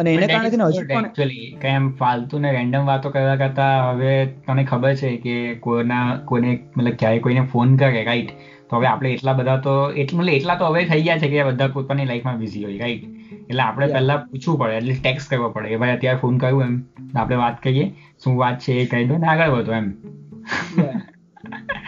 અને 0.00 0.14
એને 0.14 0.26
કારણે 0.26 0.48
હજુ 0.48 0.84
પણ 0.94 1.06
એક્ચ્યુઅલી 1.06 1.58
એમ 1.62 1.90
ફાલતુ 1.96 2.38
ને 2.38 2.52
રેન્ડમ 2.52 2.86
વાતો 2.86 3.10
કરતા 3.10 3.36
કરતા 3.36 3.90
હવે 3.90 4.14
તને 4.26 4.64
ખબર 4.64 4.94
છે 4.94 5.16
કે 5.16 5.54
કોના 5.54 6.16
કોને 6.24 6.50
મતલબ 6.76 6.96
ક્યારે 6.98 7.18
કોઈને 7.18 7.46
ફોન 7.52 7.76
કરે 7.76 8.04
રાઈટ 8.04 8.30
તો 8.70 8.76
હવે 8.76 8.86
આપણે 8.86 9.12
એટલા 9.12 9.32
બધા 9.32 9.56
તો 9.56 9.90
એટલું 9.90 10.20
મતલબ 10.20 10.32
એટલા 10.32 10.54
તો 10.54 10.66
હવે 10.66 10.84
થઈ 10.84 11.02
ગયા 11.02 11.18
છે 11.18 11.28
કે 11.28 11.44
બધા 11.44 11.68
પોતાની 11.68 12.04
લાઈફમાં 12.04 12.38
બિઝી 12.38 12.64
હોય 12.64 12.78
રાઈટ 12.78 13.04
એટલે 13.48 13.62
આપણે 13.62 13.86
પહેલા 13.86 14.16
પૂછવું 14.16 14.58
પડે 14.58 14.74
એટલે 14.74 14.94
ટેક્સ 14.94 15.26
કરવો 15.26 15.50
પડે 15.50 15.68
કે 15.68 15.76
ભાઈ 15.76 15.96
અત્યારે 15.96 16.18
ફોન 16.18 16.38
કર્યું 16.38 16.62
એમ? 16.62 16.82
આપણે 17.16 17.36
વાત 17.36 17.62
કરીએ 17.62 17.86
શું 18.24 18.38
વાત 18.38 18.58
છે? 18.58 18.72
એ 18.72 18.86
કહી 18.86 19.04
દો 19.04 19.16
ને 19.16 19.26
આગળ 19.26 19.48
વધો 19.48 19.72
એમ. 19.72 19.88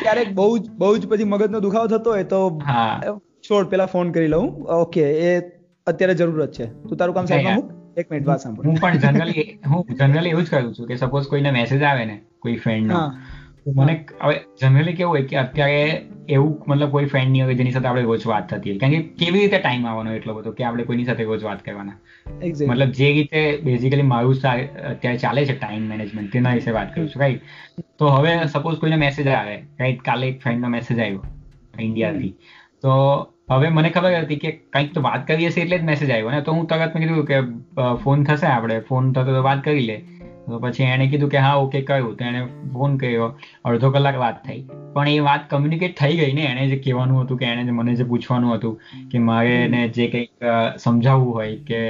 ક્યારેક 0.01 0.33
બહુ 0.33 0.59
જ 0.59 0.71
બહુ 0.71 0.97
જ 0.97 1.07
પછી 1.07 1.25
મગજનો 1.25 1.61
દુખાવો 1.61 1.87
થતો 1.87 2.11
હોય 2.11 2.25
તો 2.25 2.63
છોડ 3.51 3.67
પેલા 3.67 3.87
ફોન 3.87 4.11
કરી 4.11 4.27
લઉં. 4.27 4.49
ઓકે 4.63 5.05
એ 5.29 5.39
અત્યારે 5.87 6.15
જરૂરત 6.15 6.53
છે. 6.53 6.67
તું 6.67 6.99
તારું 6.99 7.15
કામ 7.15 7.25
સાઈડમાં 7.25 7.55
મૂક. 7.55 7.71
એક 7.97 8.11
મિનિટ 8.11 8.27
વાત 8.27 8.41
સાંભળો. 8.41 8.71
હું 8.71 8.81
પણ 8.81 8.99
જનરલી 8.99 9.59
હું 9.67 9.85
જનરલી 10.01 10.31
એવું 10.31 10.45
જ 10.45 10.49
કરું 10.49 10.75
છું 10.75 10.87
કે 10.87 10.97
સપોઝ 10.97 11.27
કોઈને 11.27 11.51
મેસેજ 11.51 11.83
આવે 11.83 12.05
ને 12.05 12.17
કોઈ 12.39 12.57
ફ્રેન્ડ 12.57 12.87
નો 12.87 13.01
મને 13.67 13.95
હવે 14.23 14.39
જનરલી 14.61 14.93
કેવું 14.93 15.13
હોય 15.15 15.23
કે 15.23 15.37
અત્યારે 15.37 15.83
એવું 16.29 16.65
મતલબ 16.69 16.91
કોઈ 16.91 17.05
ફ્રેન્ડ 17.05 17.31
નહીં 17.31 17.45
હોય 17.45 17.55
જેની 17.55 17.71
સાથે 17.71 17.87
આપણે 17.87 18.03
રોજ 18.03 18.27
વાત 18.27 18.55
થતી 18.55 18.71
હોય. 18.71 18.79
કારણ 18.79 18.93
કે 18.93 19.03
કેવી 19.25 19.41
રીતે 19.41 19.59
ટાઈમ 19.59 19.87
આવવાનો 19.87 20.13
એટલો 20.13 20.35
બધો 20.35 20.53
કે 20.53 20.65
આપણે 20.65 20.85
કોઈની 20.85 21.05
સાથે 21.05 21.25
રોજ 21.25 21.45
વાત 21.45 21.63
કરવાના. 21.65 21.99
મતલબ 22.69 22.91
જે 22.91 23.13
રીતે 23.13 23.61
બેઝિકલી 23.63 24.03
મારું 24.03 24.35
અત્યારે 24.35 25.19
ચાલે 25.19 25.47
છે 25.47 25.59
ટાઈમ 25.59 25.83
મેનેજમેન્ટ 25.83 26.33
તેના 26.33 26.55
વિશે 26.55 26.71
વાત 26.71 26.95
કરું 26.95 27.09
છું 27.09 27.21
રાઈટ 27.21 27.43
તો 27.99 28.07
હવે 28.07 28.35
સપોઝ 28.47 28.79
કોઈને 28.79 28.97
મેસેજ 28.97 29.29
આવે 29.29 29.55
રાઈટ 29.81 30.03
કાલે 30.03 30.29
એક 30.29 30.43
ફ્રેન્ડનો 30.43 30.69
મેસેજ 30.69 30.99
આવ્યો 30.99 31.23
ઇન્ડિયાથી 31.79 32.35
તો 32.83 32.93
હવે 33.51 33.69
મને 33.69 33.91
ખબર 33.91 34.15
હતી 34.15 34.37
કે 34.37 34.51
કંઈક 34.51 34.95
તો 34.95 35.01
વાત 35.03 35.27
કરીએ 35.27 35.51
છીએ 35.51 35.65
એટલે 35.65 35.79
જ 35.79 35.83
મેસેજ 35.83 36.11
આવ્યો. 36.11 36.31
ને 36.31 36.41
તો 36.41 36.53
હું 36.53 36.67
તરત 36.67 36.97
મેં 36.97 37.05
કીધું 37.05 37.27
કે 37.27 37.41
ફોન 37.95 38.25
થશે 38.25 38.47
આપણે 38.47 38.81
ફોન 38.81 39.13
થતો 39.13 39.35
તો 39.35 39.43
વાત 39.43 39.65
કરી 39.65 39.81
લે. 39.81 39.97
તો 40.47 40.59
પછી 40.59 40.83
એણે 40.83 41.07
કીધું 41.07 41.31
કે, 41.31 41.39
હા 41.39 41.55
ઓકે 41.55 41.81
કહ્યું 41.81 42.17
તો 42.17 42.25
એણે 42.25 42.45
ફોન 42.73 42.97
કર્યો. 42.97 43.27
અડધો 43.65 43.91
કલાક 43.91 44.17
વાત 44.19 44.45
થઈ. 44.47 44.65
પણ 44.93 45.09
એ 45.09 45.19
વાત 45.19 45.51
કમ્યુનિકેટ 45.51 45.99
થઈ 45.99 46.17
ગઈ 46.17 46.33
ને. 46.33 46.43
એણે 46.43 46.67
જે 46.67 46.77
કહેવાનું 46.77 47.21
હતું 47.21 47.39
કે, 47.39 47.47
એણે 47.47 47.71
મને 47.71 47.95
જે 47.95 48.05
પૂછવાનું 48.05 48.55
હતું 48.55 48.81
કે, 49.11 49.19
મારે 49.19 49.55
એને 49.65 49.89
જે 49.89 50.09
કંઈક 50.09 50.31
સમજાવવું 50.79 51.35
હોય 51.35 51.57
કે 51.57 51.81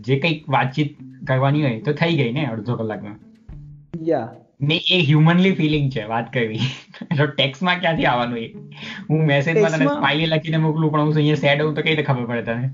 જે 0.00 0.18
કંઈક 0.18 0.48
વાતચીત 0.48 0.96
કરવાની 1.26 1.62
હોય 1.62 1.80
તો 1.80 1.92
થઈ 1.92 2.16
ગઈ 2.16 2.32
ને 2.32 2.46
અડધો 2.46 2.76
કલાકમાં. 2.76 3.18
યા. 4.08 4.28
ને 4.62 4.80
એ 4.90 4.98
હ્યુમનલી 5.00 5.52
ફિલિંગ 5.52 5.90
છે 5.90 6.04
વાત 6.04 6.32
કરવી 6.32 6.58
તો 7.16 7.26
ટેક્સમાં 7.26 7.80
ક્યાંથી 7.80 8.04
આવવાનું 8.04 8.38
એ? 8.38 8.54
હું 9.10 9.24
મેસેજમાં 9.24 9.70
તને 9.70 9.86
સ્માઈલી 9.86 10.26
લખીને 10.26 10.56
મોકલું 10.56 10.92
પણ 10.92 11.00
હું 11.00 11.14
અહીંયા 11.14 11.34
સેડ 11.34 11.62
હોઉં 11.62 11.74
તો 11.74 11.82
કઈ 11.82 11.90
રીતે 11.90 12.02
ખબર 12.02 12.26
પડે 12.26 12.42
તને? 12.42 12.70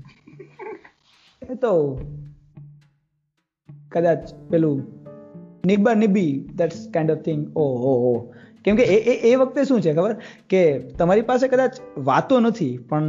એ 1.51 1.55
તો 1.55 2.01
કદાચ 3.91 4.33
પેલું 4.49 4.83
નિબ્બા 5.65 5.93
નિબ્બી 5.93 6.49
ધેટ્સ 6.55 6.89
કાઇન્ડ 6.93 7.11
ઓફ 7.11 7.17
થિંગ 7.17 7.57
ઓ 7.57 7.63
હો 7.77 7.93
હો 7.93 8.33
કેમ 8.65 8.75
કે 8.75 8.83
એ 8.83 9.31
એ 9.31 9.35
વખતે 9.35 9.63
શું 9.63 9.81
છે 9.81 9.93
ખબર? 9.93 10.15
કે 10.49 10.79
તમારી 10.79 11.21
પાસે 11.21 11.47
કદાચ 11.47 11.71
વાતો 11.97 12.39
નથી 12.39 12.77
પણ 12.77 13.03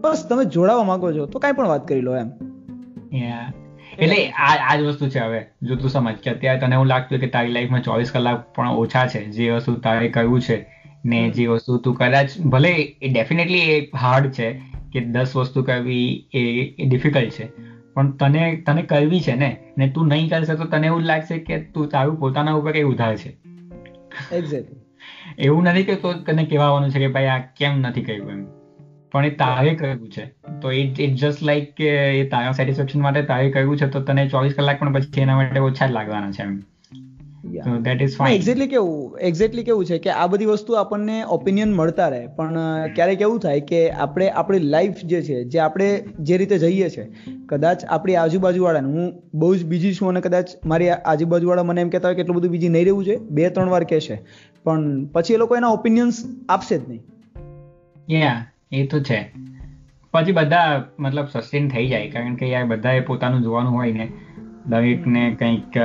બસ 0.00 0.26
તમે 0.28 0.44
જોડાવા 0.44 0.84
માંગો 0.84 1.12
છો 1.12 1.26
તો 1.26 1.38
કાંઈ 1.38 1.52
પણ 1.52 1.68
વાત 1.68 1.88
કરી 1.88 2.00
લો 2.00 2.16
એમ. 2.16 2.30
એટલે 3.98 4.18
આ 4.28 4.52
આ 4.66 4.76
જ 4.76 4.84
વસ્તુ 4.84 5.08
છે 5.08 5.20
હવે 5.20 5.40
જો 5.62 5.76
તું 5.76 5.90
સમજ 5.90 6.20
કે 6.20 6.30
અત્યારે 6.30 6.60
તને 6.60 6.74
એવું 6.74 6.86
લાગતું 6.86 7.18
કે 7.18 7.26
તારી 7.26 7.52
લાઈફમાં 7.52 7.82
ચોવીસ 7.82 8.12
કલાક 8.12 8.46
પણ 8.54 8.68
ઓછા 8.76 9.06
છે 9.06 9.24
જે 9.30 9.50
વસ્તુ 9.50 9.74
તારે 9.80 10.08
કરવું 10.08 10.40
છે 10.40 10.58
ને 11.04 11.30
જે 11.30 11.46
વસ્તુ 11.46 11.78
તું 11.78 11.94
કદાચ 11.94 12.38
ભલે 12.46 12.72
એ 12.72 13.08
ડેફિનેટલી 13.08 13.60
એ 13.60 13.90
હાર્ડ 13.96 14.30
છે 14.30 14.48
કે 14.92 15.00
દસ 15.00 15.36
વસ્તુ 15.36 15.62
કરવી 15.62 16.26
એ 16.32 16.86
ડિફિકલ્ટ 16.86 17.30
છે 17.30 17.50
પણ 17.94 18.12
તને 18.12 18.56
તને 18.66 18.82
કરવી 18.82 19.20
છે 19.20 19.34
ને 19.34 19.50
ને 19.78 19.88
તું 19.88 20.08
નહીં 20.08 20.30
કરશે 20.30 20.54
તો 20.54 20.64
તને 20.64 20.86
એવું 20.86 21.02
લાગશે 21.02 21.38
કે 21.38 21.60
તું 21.74 21.88
તારું 21.88 22.16
પોતાના 22.16 22.54
ઉપર 22.54 22.72
કઈ 22.72 22.82
ઉધાર 22.82 23.16
છે. 23.16 23.30
એવું 25.38 25.64
નથી 25.64 25.84
કે 25.84 25.94
તો 25.96 26.12
તને 26.12 26.44
કહેવાનું 26.44 26.90
છે 26.90 26.98
કે 26.98 27.08
ભાઈ 27.08 27.26
આ 27.26 27.38
કેમ 27.38 27.80
નથી 27.80 28.02
કર્યું 28.02 28.30
એમ. 28.30 28.61
પણ 29.12 29.26
એ 29.26 29.30
તારે 29.30 29.74
કરવું 29.74 30.12
છે? 30.12 30.34
તો 30.62 30.70
ઇટ 30.70 31.00
ઇટ 31.00 31.14
જસ્ટ 31.14 31.42
લાઈક 31.42 31.74
કે 31.74 31.88
એ 32.20 32.28
તારા 32.28 32.52
સેટિસ્ફેક્શન 32.52 33.00
માટે 33.00 33.22
તારે 33.22 33.50
કરવું 33.50 33.76
છે 33.76 33.86
તો 33.86 34.00
તને 34.00 34.28
ચોવીસ 34.28 34.54
કલાક 34.56 34.80
પણ 34.80 34.92
પછી 34.92 35.20
એના 35.20 35.36
માટે 35.36 35.60
ઓછા 35.60 35.86
જ 35.86 35.90
લાગવાના 35.90 36.30
છે 36.30 36.42
એમ. 36.42 36.62
એક્ઝેક્ટલી 38.28 38.66
કેવું 38.66 39.18
એક્ઝેક્ટલી 39.18 39.64
કેવું 39.64 39.84
છે 39.84 39.98
કે 39.98 40.10
આ 40.10 40.26
બધી 40.26 40.44
વસ્તુ 40.44 40.72
આપણને 40.72 41.24
ઓપિનિયન 41.24 41.72
મળતા 41.72 42.08
રહે 42.08 42.26
પણ 42.26 42.56
ક્યારેક 42.94 43.20
એવું 43.20 43.38
થાય 43.38 43.60
કે 43.60 43.90
આપણે 43.90 44.30
આપણી 44.30 44.58
લાઈફ 44.58 44.96
જે 45.04 45.22
છે 45.22 45.44
જે 45.44 45.58
આપણે 45.58 46.04
જે 46.18 46.36
રીતે 46.36 46.58
જઈએ 46.58 46.88
છે 46.88 47.08
કદાચ 47.46 47.84
આપણી 47.84 48.14
આજુબાજુવાળાને 48.14 48.88
હું 48.88 49.22
બહુ 49.34 49.56
જ 49.56 49.64
બીજી 49.64 49.94
છું 49.94 50.08
અને 50.08 50.20
કદાચ 50.20 50.48
મારી 50.66 50.90
આજુબાજુવાળા 50.90 51.62
મને 51.62 51.80
એમ 51.80 51.88
કહેતા 51.88 52.08
હોય 52.08 52.14
કે 52.14 52.20
એટલું 52.20 52.36
બધું 52.36 52.50
બીજી 52.50 52.68
નહીં 52.68 52.84
રહેવું 52.84 53.04
છે 53.04 53.16
બે 53.16 53.48
ત્રણ 53.48 53.68
વાર 53.68 53.84
કહેશે. 53.84 54.24
પણ 54.64 55.04
પછી 55.04 55.34
એ 55.34 55.36
લોકો 55.36 55.56
એના 55.56 55.68
ઓપિનિયન્સ 55.68 56.14
આપશે 56.48 56.78
જ 56.78 56.88
નહીં. 56.88 57.02
યા 58.10 58.51
એ 58.72 58.84
તો 58.86 59.00
છે. 59.00 59.20
પછી 60.14 60.32
બધા 60.32 60.82
મતલબ 61.00 61.26
સસ્ટેન 61.32 61.68
થઈ 61.68 61.86
જાય, 61.88 62.10
કારણ 62.10 62.34
કે 62.34 62.50
યાર 62.50 62.66
બધાએ 62.66 63.00
પોતાનું 63.00 63.42
જોવાનું 63.42 63.72
હોય 63.72 63.92
ને. 63.92 64.06
દરેકને 64.66 65.22
કંઈક 65.40 65.78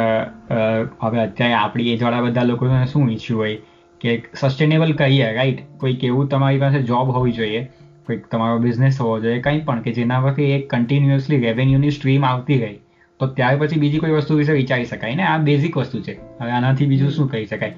હવે 1.01 1.19
અત્યારે 1.19 1.53
આપણી 1.53 1.93
એજવાળા 1.93 2.21
બધા 2.21 2.43
લોકોને 2.43 2.85
શું 2.85 3.11
ઈચ્છ્યું 3.11 3.39
હોય? 3.39 3.57
કે 4.01 4.11
સસ્ટેનેબલ 4.35 4.91
કહીએ 4.93 5.31
રાઈટ 5.33 5.61
કોઈક 5.77 6.03
એવું 6.03 6.27
તમારી 6.29 6.59
પાસે 6.59 6.81
જોબ 6.81 7.07
હોવી 7.09 7.31
જોઈએ, 7.31 7.61
કોઈક 8.07 8.27
તમારો 8.27 8.57
બિઝનેસ 8.57 8.99
હોવો 9.01 9.15
જોઈએ, 9.19 9.39
કંઈ 9.41 9.61
પણ 9.61 9.81
કે 9.81 9.91
જેના 9.91 10.19
પરથી 10.21 10.51
એક 10.51 10.69
કન્ટિન્યુઅસલી 10.69 11.39
રેવન્યુની 11.39 11.91
સ્ટ્રીમ 11.91 12.25
આવતી 12.25 12.59
રહી, 12.59 12.77
તો 13.19 13.27
ત્યાર 13.29 13.57
પછી 13.57 13.79
બીજી 13.79 13.99
કોઈ 13.99 14.11
વસ્તુ 14.11 14.37
વિશે 14.37 14.53
વિચારી 14.53 14.85
શકાય 14.85 15.15
ને? 15.15 15.23
આ 15.23 15.37
બેઝિક 15.39 15.77
વસ્તુ 15.77 16.01
છે. 16.01 16.17
હવે 16.41 16.51
આનાથી 16.51 16.85
બીજું 16.85 17.11
શું 17.11 17.31
કહી 17.31 17.45
શકાય? 17.45 17.73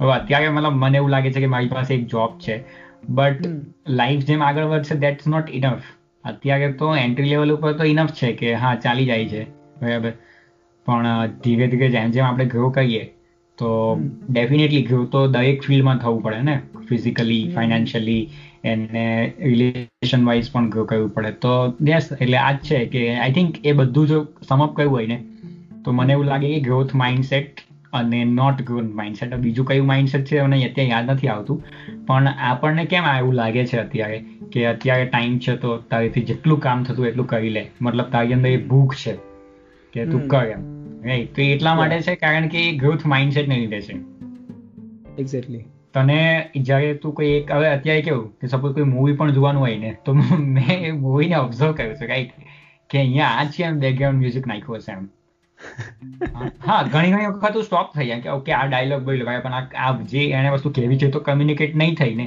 હવે 0.00 0.12
અત્યારે 0.12 0.48
મતલબ 0.48 0.74
મને 0.74 0.96
એવું 0.96 1.10
લાગે 1.10 1.32
છે 1.32 1.40
કે 1.40 1.46
મારી 1.46 1.68
પાસે 1.68 1.94
એક 1.94 2.06
જોબ 2.06 2.38
છે. 2.38 2.56
બટ 3.08 3.46
લાઈફ 3.88 4.24
જેમ 4.24 4.42
આગળ 4.42 4.64
વધશે 4.64 4.94
દેટ્સ 4.94 5.26
નોટ 5.26 5.50
ઇનફ 5.50 5.82
અત્યારે 6.24 6.72
તો 6.72 6.96
એન્ટ્રી 6.96 7.28
લેવલ 7.28 7.52
ઉપર 7.52 7.72
તો 7.72 7.84
ઇનફ 7.84 8.12
છે 8.12 8.32
કે 8.32 8.54
હા 8.54 8.74
ચાલી 8.74 9.06
જાય 9.06 9.28
છે. 9.28 9.44
બરાબર. 9.82 10.12
પણ 10.86 11.26
ધીરે 11.26 11.66
ધીરે 11.66 11.88
જેમ 11.88 12.10
જેમ 12.10 12.24
આપણે 12.24 12.44
ગ્રો 12.44 12.70
કરીએ 12.70 13.04
તો 13.58 14.00
ડેફિનેટલી 14.30 14.82
ગ્રો 14.82 15.04
તો 15.04 15.26
દરેક 15.26 15.62
ફિલ્ડમાં 15.62 15.98
થવું 15.98 16.22
પડે 16.22 16.42
ને? 16.42 16.60
ફિઝિકલી 16.88 17.52
ફાઇનાન્શિયલી 17.54 18.30
એને 18.64 19.32
રિલેશન 19.40 20.24
વાઇઝ 20.24 20.50
પણ 20.52 20.70
ગ્રો 20.70 20.84
કરવું 20.84 21.14
પડે. 21.14 21.30
તો 21.30 21.74
યસ 21.88 22.08
એટલે 22.20 22.36
આ 22.36 22.52
જ 22.52 22.56
છે 22.56 22.86
કે 22.86 23.14
આઈ 23.14 23.32
થિંક 23.32 23.66
એ 23.66 23.72
બધું 23.72 24.08
જો 24.08 24.26
સમઅપ 24.48 24.76
કરવું 24.76 24.96
હોય 24.96 25.06
ને 25.06 25.24
તો 25.84 25.92
મને 25.92 26.12
એવું 26.12 26.24
લાગે 26.24 26.54
કે 26.54 26.60
ગ્રોથ 26.60 26.94
માઇન્ડસેટ 26.94 27.48
અને 27.94 28.20
નોટ 28.24 28.62
ગુડ 28.62 28.94
માઇન્ડસેટ 28.94 29.34
બીજું 29.34 29.66
કયું 29.66 29.86
માઇન્ડસેટ 29.86 30.24
છે 30.24 30.42
મને 30.42 30.60
અત્યારે 30.64 30.90
યાદ 30.90 31.10
નથી 31.10 31.28
આવતું. 31.28 31.58
પણ 32.06 32.28
આપણને 32.50 32.84
કેમ 32.84 33.10
એવું 33.18 33.34
લાગે 33.34 33.66
છે 33.66 33.78
અત્યારે 33.78 34.18
કે 34.52 34.66
અત્યારે 34.66 35.04
ટાઈમ 35.04 35.38
છે 35.38 35.56
તો 35.56 35.76
તારીથી 35.92 36.24
જેટલું 36.30 36.60
કામ 36.60 36.84
થતું 36.84 37.06
એટલું 37.06 37.26
કરી 37.26 37.48
લે. 37.48 37.66
મતલબ 37.80 38.10
તારી 38.10 38.32
અંદર 38.32 38.50
એ 38.50 38.56
ભૂખ 38.56 38.96
છે 38.96 39.14
કે 39.92 40.06
તું 40.06 40.26
કર 40.28 40.44
એમ. 40.46 40.64
રાઈટ 41.04 41.36
તો 41.36 41.42
એટલા 41.42 41.74
માટે 41.74 42.02
છે 42.02 42.16
કારણ 42.16 42.48
કે 42.48 42.66
ગ્રોથ 42.76 43.06
માઇન્ડસેટ 43.06 43.48
ને 43.48 43.56
લીધે 43.56 43.80
છે. 43.80 43.96
એક્ઝેક્ટલી 45.18 45.64
તને 45.94 46.20
જ્યારે 46.56 46.94
તું 46.94 47.12
કોઈ 47.14 47.32
એક 47.32 47.50
હવે 47.52 47.66
અત્યારે 47.68 48.02
કેવું 48.02 48.30
કે 48.40 48.46
સપોઝ 48.46 48.72
કોઈ 48.74 48.84
મૂવી 48.84 49.18
પણ 49.18 49.32
જોવાનું 49.32 49.62
હોય 49.62 49.78
ને 49.78 49.96
તો 50.04 50.14
મેં 50.56 50.70
એ 50.70 50.92
મૂવીને 50.92 51.36
ઓબ્ઝર્વ 51.36 51.72
કર્યું 51.72 51.96
છે 51.96 52.06
રાઈટ 52.06 52.32
કે 52.90 52.98
અહીંયા 52.98 53.34
આ 53.42 53.44
છે 53.44 53.62
એમ 53.64 53.78
બેકગ્રાઉન્ડ 53.78 54.20
મ્યુઝિક 54.20 54.46
નાખ્યું 54.46 54.78
હશે 54.78 54.92
એમ. 54.92 55.04
હા 56.60 56.82
ઘણી 56.84 57.12
ઘણી 57.12 57.28
વખત 57.28 57.66
સ્ટોપ 57.66 57.92
થઈ 57.94 58.08
જાય 58.08 58.20
કે 58.20 58.30
ઓકે 58.30 58.52
આ 58.52 58.64
ડાયલોગ 58.68 59.02
બોલ્યો 59.02 59.26
ભાઈ 59.26 59.44
પણ 59.44 59.76
આ 59.82 59.92
જે 60.14 60.24
એને 60.38 60.50
વસ્તુ 60.50 60.72
કેવી 60.72 60.98
છે 60.98 61.10
તો 61.10 61.20
કમ્યુનિકેટ 61.20 61.76
નહીં 61.76 61.94
થઈ 61.94 62.14
ને. 62.14 62.26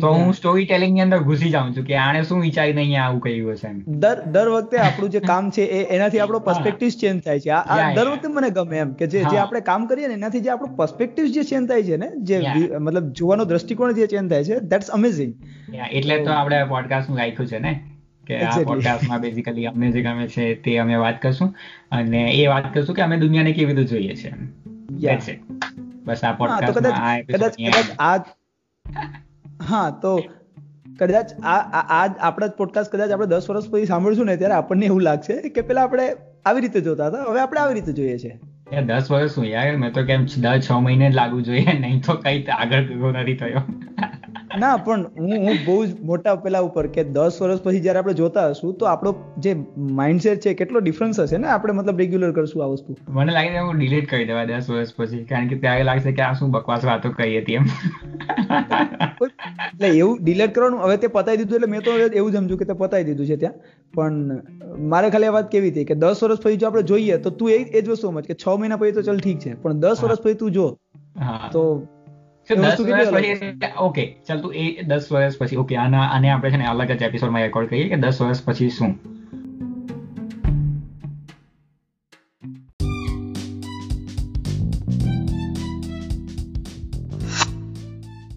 તો 0.00 0.10
હું 0.10 0.32
સ્ટોરી 0.32 0.64
ટેલિંગની 0.66 1.02
અંદર 1.02 1.18
ઘૂસી 1.20 1.50
જાઉં 1.50 1.74
છું 1.74 1.84
કે 1.84 1.96
આને 1.96 2.18
શું 2.22 2.40
વિચારી 2.40 2.72
નહીં 2.72 2.96
આવું 3.02 3.20
કહ્યું 3.20 3.54
હશે 3.54 3.70
દર 3.98 4.22
દર 4.28 4.50
વખતે 4.50 4.80
આપણું 4.80 5.10
જે 5.10 5.20
કામ 5.22 5.50
છે 5.50 5.66
એ 5.70 5.84
એનાથી 5.96 6.20
આપણો 6.20 6.40
પર્સપેક્ટિવ 6.40 6.96
ચેન્જ 7.02 7.22
થાય 7.22 7.40
છે. 7.40 7.50
આ 7.52 7.94
દર 7.94 8.10
વખતે 8.10 8.28
મને 8.28 8.50
ગમે 8.50 8.78
એમ 8.78 8.94
કે 8.94 9.06
જે 9.06 9.24
જે 9.24 9.38
આપણે 9.38 9.62
કામ 9.62 9.86
કરીએ 9.86 10.08
ને 10.08 10.14
એનાથી 10.14 10.40
જે 10.40 10.50
આપણો 10.50 10.70
પર્સપેક્ટિવ 10.76 11.30
જે 11.30 11.44
ચેન્જ 11.44 11.68
થાય 11.68 11.88
છે 11.90 11.96
ને 11.96 12.10
જે 12.22 12.42
મતલબ 12.80 13.10
જોવાનો 13.12 13.44
દ્રષ્ટિકોણ 13.44 13.94
જે 13.94 14.06
ચેન્જ 14.08 14.30
થાય 14.30 14.44
છે 14.44 14.60
ધેટ્સ 14.66 14.90
અમેઝિંગ 14.90 15.34
એટલે 15.92 16.18
તો 16.20 16.32
આપણે 16.32 16.62
પોડકાસ્ટનું 16.68 17.18
રાખ્યું 17.18 17.46
છે 17.46 17.58
ને. 17.58 17.74
કે 18.26 18.40
આ 18.40 18.62
પોડકાસ્ટમાં 18.62 19.20
બેઝિકલી 19.20 19.66
અમને 19.66 19.90
જે 19.90 20.02
ગમે 20.02 20.28
છે 20.28 20.54
તે 20.54 20.78
અમે 20.78 20.96
વાત 20.96 21.22
કરશું. 21.22 21.54
અને 21.92 22.32
એ 22.34 22.46
વાત 22.46 22.74
કરશું 22.74 22.96
કે 22.96 23.02
અમે 23.02 23.16
દુનિયાને 23.16 23.52
કેવી 23.52 23.74
રીતે 23.74 23.84
જોઈએ 23.84 24.14
છે. 24.14 24.34
બસ 26.04 26.24
આ 26.24 26.32
પોડકાસ્ટમાં 26.32 27.92
આ 27.98 28.16
હા 29.62 29.90
તો 30.02 30.22
કદાચ 30.98 31.32
આ 31.42 31.58
આ 31.80 32.08
આપણા 32.20 32.46
જ 32.46 32.50
પોડકાસ્ટ 32.50 32.92
કદાચ 32.92 33.10
આપણે 33.10 33.26
દસ 33.26 33.50
વર્ષ 33.50 33.70
પછી 33.70 33.84
સાંભળશું 33.84 34.26
ને 34.26 34.36
ત્યારે 34.36 34.54
આપણને 34.54 34.86
એવું 34.86 35.02
લાગશે 35.02 35.36
કે 35.48 35.60
પેલા 35.60 35.82
આપણે 35.82 36.12
આવી 36.44 36.60
રીતે 36.60 36.80
જોતા 36.80 37.06
હતા 37.06 37.22
હવે 37.22 37.40
આપણે 37.40 37.60
આવી 37.60 37.74
રીતે 37.74 37.92
જોઈએ 37.92 38.18
છે. 38.18 38.38
દસ 38.80 39.10
વર્ષ 39.10 39.34
શું 39.34 39.46
યાર 39.46 39.76
મેં 39.76 39.92
તો 39.92 40.04
કેમ 40.04 40.26
દર 40.38 40.60
છ 40.60 40.72
મહિને 40.72 41.10
જ 41.10 41.14
લાગવું 41.14 41.42
જોઈએ 41.42 41.78
નહીં 41.78 42.02
તો 42.02 42.14
કઈ 42.14 42.44
આગળ 42.44 42.82
નથી 43.12 43.36
થયો. 43.36 43.62
ના 44.62 44.76
પણ 44.76 45.04
હું 45.18 45.44
હું 45.44 45.58
બહુ 45.64 45.76
જ 45.84 45.94
મોટા 46.02 46.34
પેલા 46.44 46.62
ઉપર 46.66 46.86
કે 46.86 47.04
દસ 47.08 47.38
વર્ષ 47.42 47.60
પછી 47.60 47.80
જયારે 47.80 48.00
આપણે 48.00 48.14
જોતા 48.14 48.44
હશું 48.50 48.74
તો 48.78 48.88
આપણો 48.90 49.12
જે 49.38 49.54
માઇન્ડસેટ 50.00 50.40
છે 50.40 50.54
કેટલો 50.54 50.80
ડિફરન્સ 50.80 51.20
હશે 51.20 51.38
ને? 51.38 51.48
આપણે 51.48 51.72
મતલબ 51.72 51.98
રેગ્યુલર 51.98 52.32
કરશું 52.32 52.64
આ 52.64 52.66
વસ્તુ. 52.66 52.96
મને 53.08 53.32
લાગે 53.32 53.58
હું 53.58 53.78
ડિલીટ 53.78 54.08
કરી 54.08 54.24
દેવા 54.24 54.44
દસ 54.44 54.70
વર્ષ 54.70 54.94
પછી 54.96 55.22
કારણ 55.24 55.48
કે 55.48 55.60
ત્યારે 55.64 55.86
લાગશે 55.90 56.12
કે 56.12 56.22
આ 56.22 56.32
શું 56.32 56.50
બકવાસ 56.50 56.84
વાતો 56.84 57.12
કહી 57.12 57.38
હતી 57.38 57.54
એમ. 57.54 57.66
એટલે 59.26 59.88
એવું 59.88 60.18
ડિલીટ 60.22 60.54
કરવાનું 60.54 60.84
હવે 60.86 60.96
તે 60.96 61.12
પતાવી 61.16 61.36
દીધું 61.36 61.56
એટલે 61.56 61.72
મેં 61.74 61.82
તો 61.82 61.96
એવું 62.12 62.32
સમજુ 62.32 62.60
કે 62.62 62.70
તે 62.72 62.78
પતાવી 62.84 63.08
દીધું 63.10 63.26
છે 63.26 63.36
ત્યાં. 63.36 63.58
પણ 63.94 64.14
મારે 64.94 65.10
ખાલી 65.10 65.32
આ 65.32 65.36
વાત 65.38 65.50
કેવી 65.50 65.70
હતી 65.70 65.84
કે 65.84 65.94
દસ 65.94 66.24
વર્ષ 66.24 66.40
પછી 66.40 66.56
જો 66.56 66.66
આપણે 66.66 66.82
જોઈએ 66.92 67.18
તો 67.18 67.34
તું 67.42 67.50
એ 67.50 67.80
જ 67.80 67.86
વસ્તુ 67.88 68.06
સમજ 68.06 68.26
કે 68.26 68.34
છ 68.34 68.48
મહિના 68.62 68.76
પછી 68.76 68.92
તો 68.92 69.02
ચલ 69.02 69.18
ઠીક 69.18 69.38
છે 69.38 69.54
પણ 69.54 69.80
દસ 69.80 70.04
વર્ષ 70.04 70.20
પછી 70.20 70.34
તું 70.34 70.50
જો 70.52 70.66
તો 71.52 71.64
ઓકે 73.78 74.16
ચાલ 74.28 74.40
તું 74.40 74.54
એ 74.54 74.82
દસ 74.82 75.12
વર્ષ 75.12 75.38
પછી 75.38 75.56
ઓકે 75.56 75.76
આના 75.76 76.02
આને 76.08 76.30
આપણે 76.30 76.50
છે 76.50 76.56
ને 76.56 76.66
અલગ 76.66 76.90
જ 76.92 77.02
એપિસોડમાં 77.02 77.42
રેકોર્ડ 77.42 77.68
કરીએ 77.68 77.88
કે 77.88 77.96
દસ 77.96 78.22
વર્ષ 78.22 78.44
પછી 78.44 78.68
શું? 78.68 78.98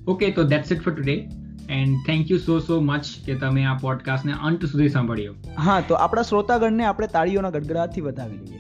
ઓકે 0.08 0.32
તો 0.32 0.44
that's 0.44 0.72
it 0.72 0.82
for 0.82 0.94
today 0.94 1.30
and 1.70 1.96
thank 2.08 2.32
you 2.32 2.38
so 2.38 2.60
so 2.60 2.80
much 2.82 3.06
કે 3.26 3.36
તમે 3.36 3.64
આ 3.64 3.78
પોડકાસ્ટને 3.78 4.34
અંત 4.44 4.66
સુધી 4.66 4.90
સાંભળ્યો. 4.90 5.34
હા 5.58 5.82
તો 5.82 5.96
આપણા 5.96 6.22
શ્રોતાગણને 6.22 6.86
આપણે 6.86 7.08
તાળીઓના 7.08 7.50
ગડગડાટથી 7.50 8.02
વધાવી 8.02 8.38
લઈએ 8.38 8.57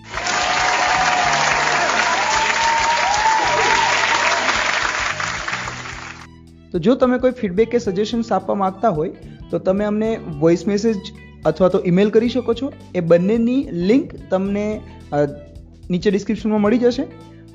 તો 6.71 6.79
જો 6.79 6.95
તમે 6.95 7.17
કોઈ 7.17 7.31
ફીડબેક 7.31 7.69
કે 7.69 7.79
સજેશન્સ 7.79 8.31
આપવા 8.31 8.55
માંગતા 8.55 8.89
હોય, 8.89 9.09
તો 9.51 9.59
તમે 9.59 9.85
અમને 9.85 10.09
વોઇસ 10.39 10.67
મેસેજ 10.67 10.97
અથવા 11.45 11.69
તો 11.69 11.81
ઈમેલ 11.85 12.09
કરી 12.09 12.29
શકો 12.29 12.53
છો. 12.53 12.71
એ 12.95 12.99
બંનેની 12.99 13.61
લિંક 13.71 14.15
તમને 14.29 14.65
નીચે 15.89 16.11
ડિસ્ક્રિપ્શનમાં 16.11 16.61
મળી 16.61 16.77
જશે. 16.77 17.07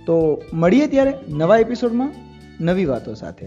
તો 0.07 0.15
મળીએ 0.53 0.87
ત્યારે 0.87 1.13
નવા 1.29 1.59
એપિસોડમાં 1.59 2.15
નવી 2.61 2.85
વાતો 2.85 3.15
સાથે. 3.15 3.47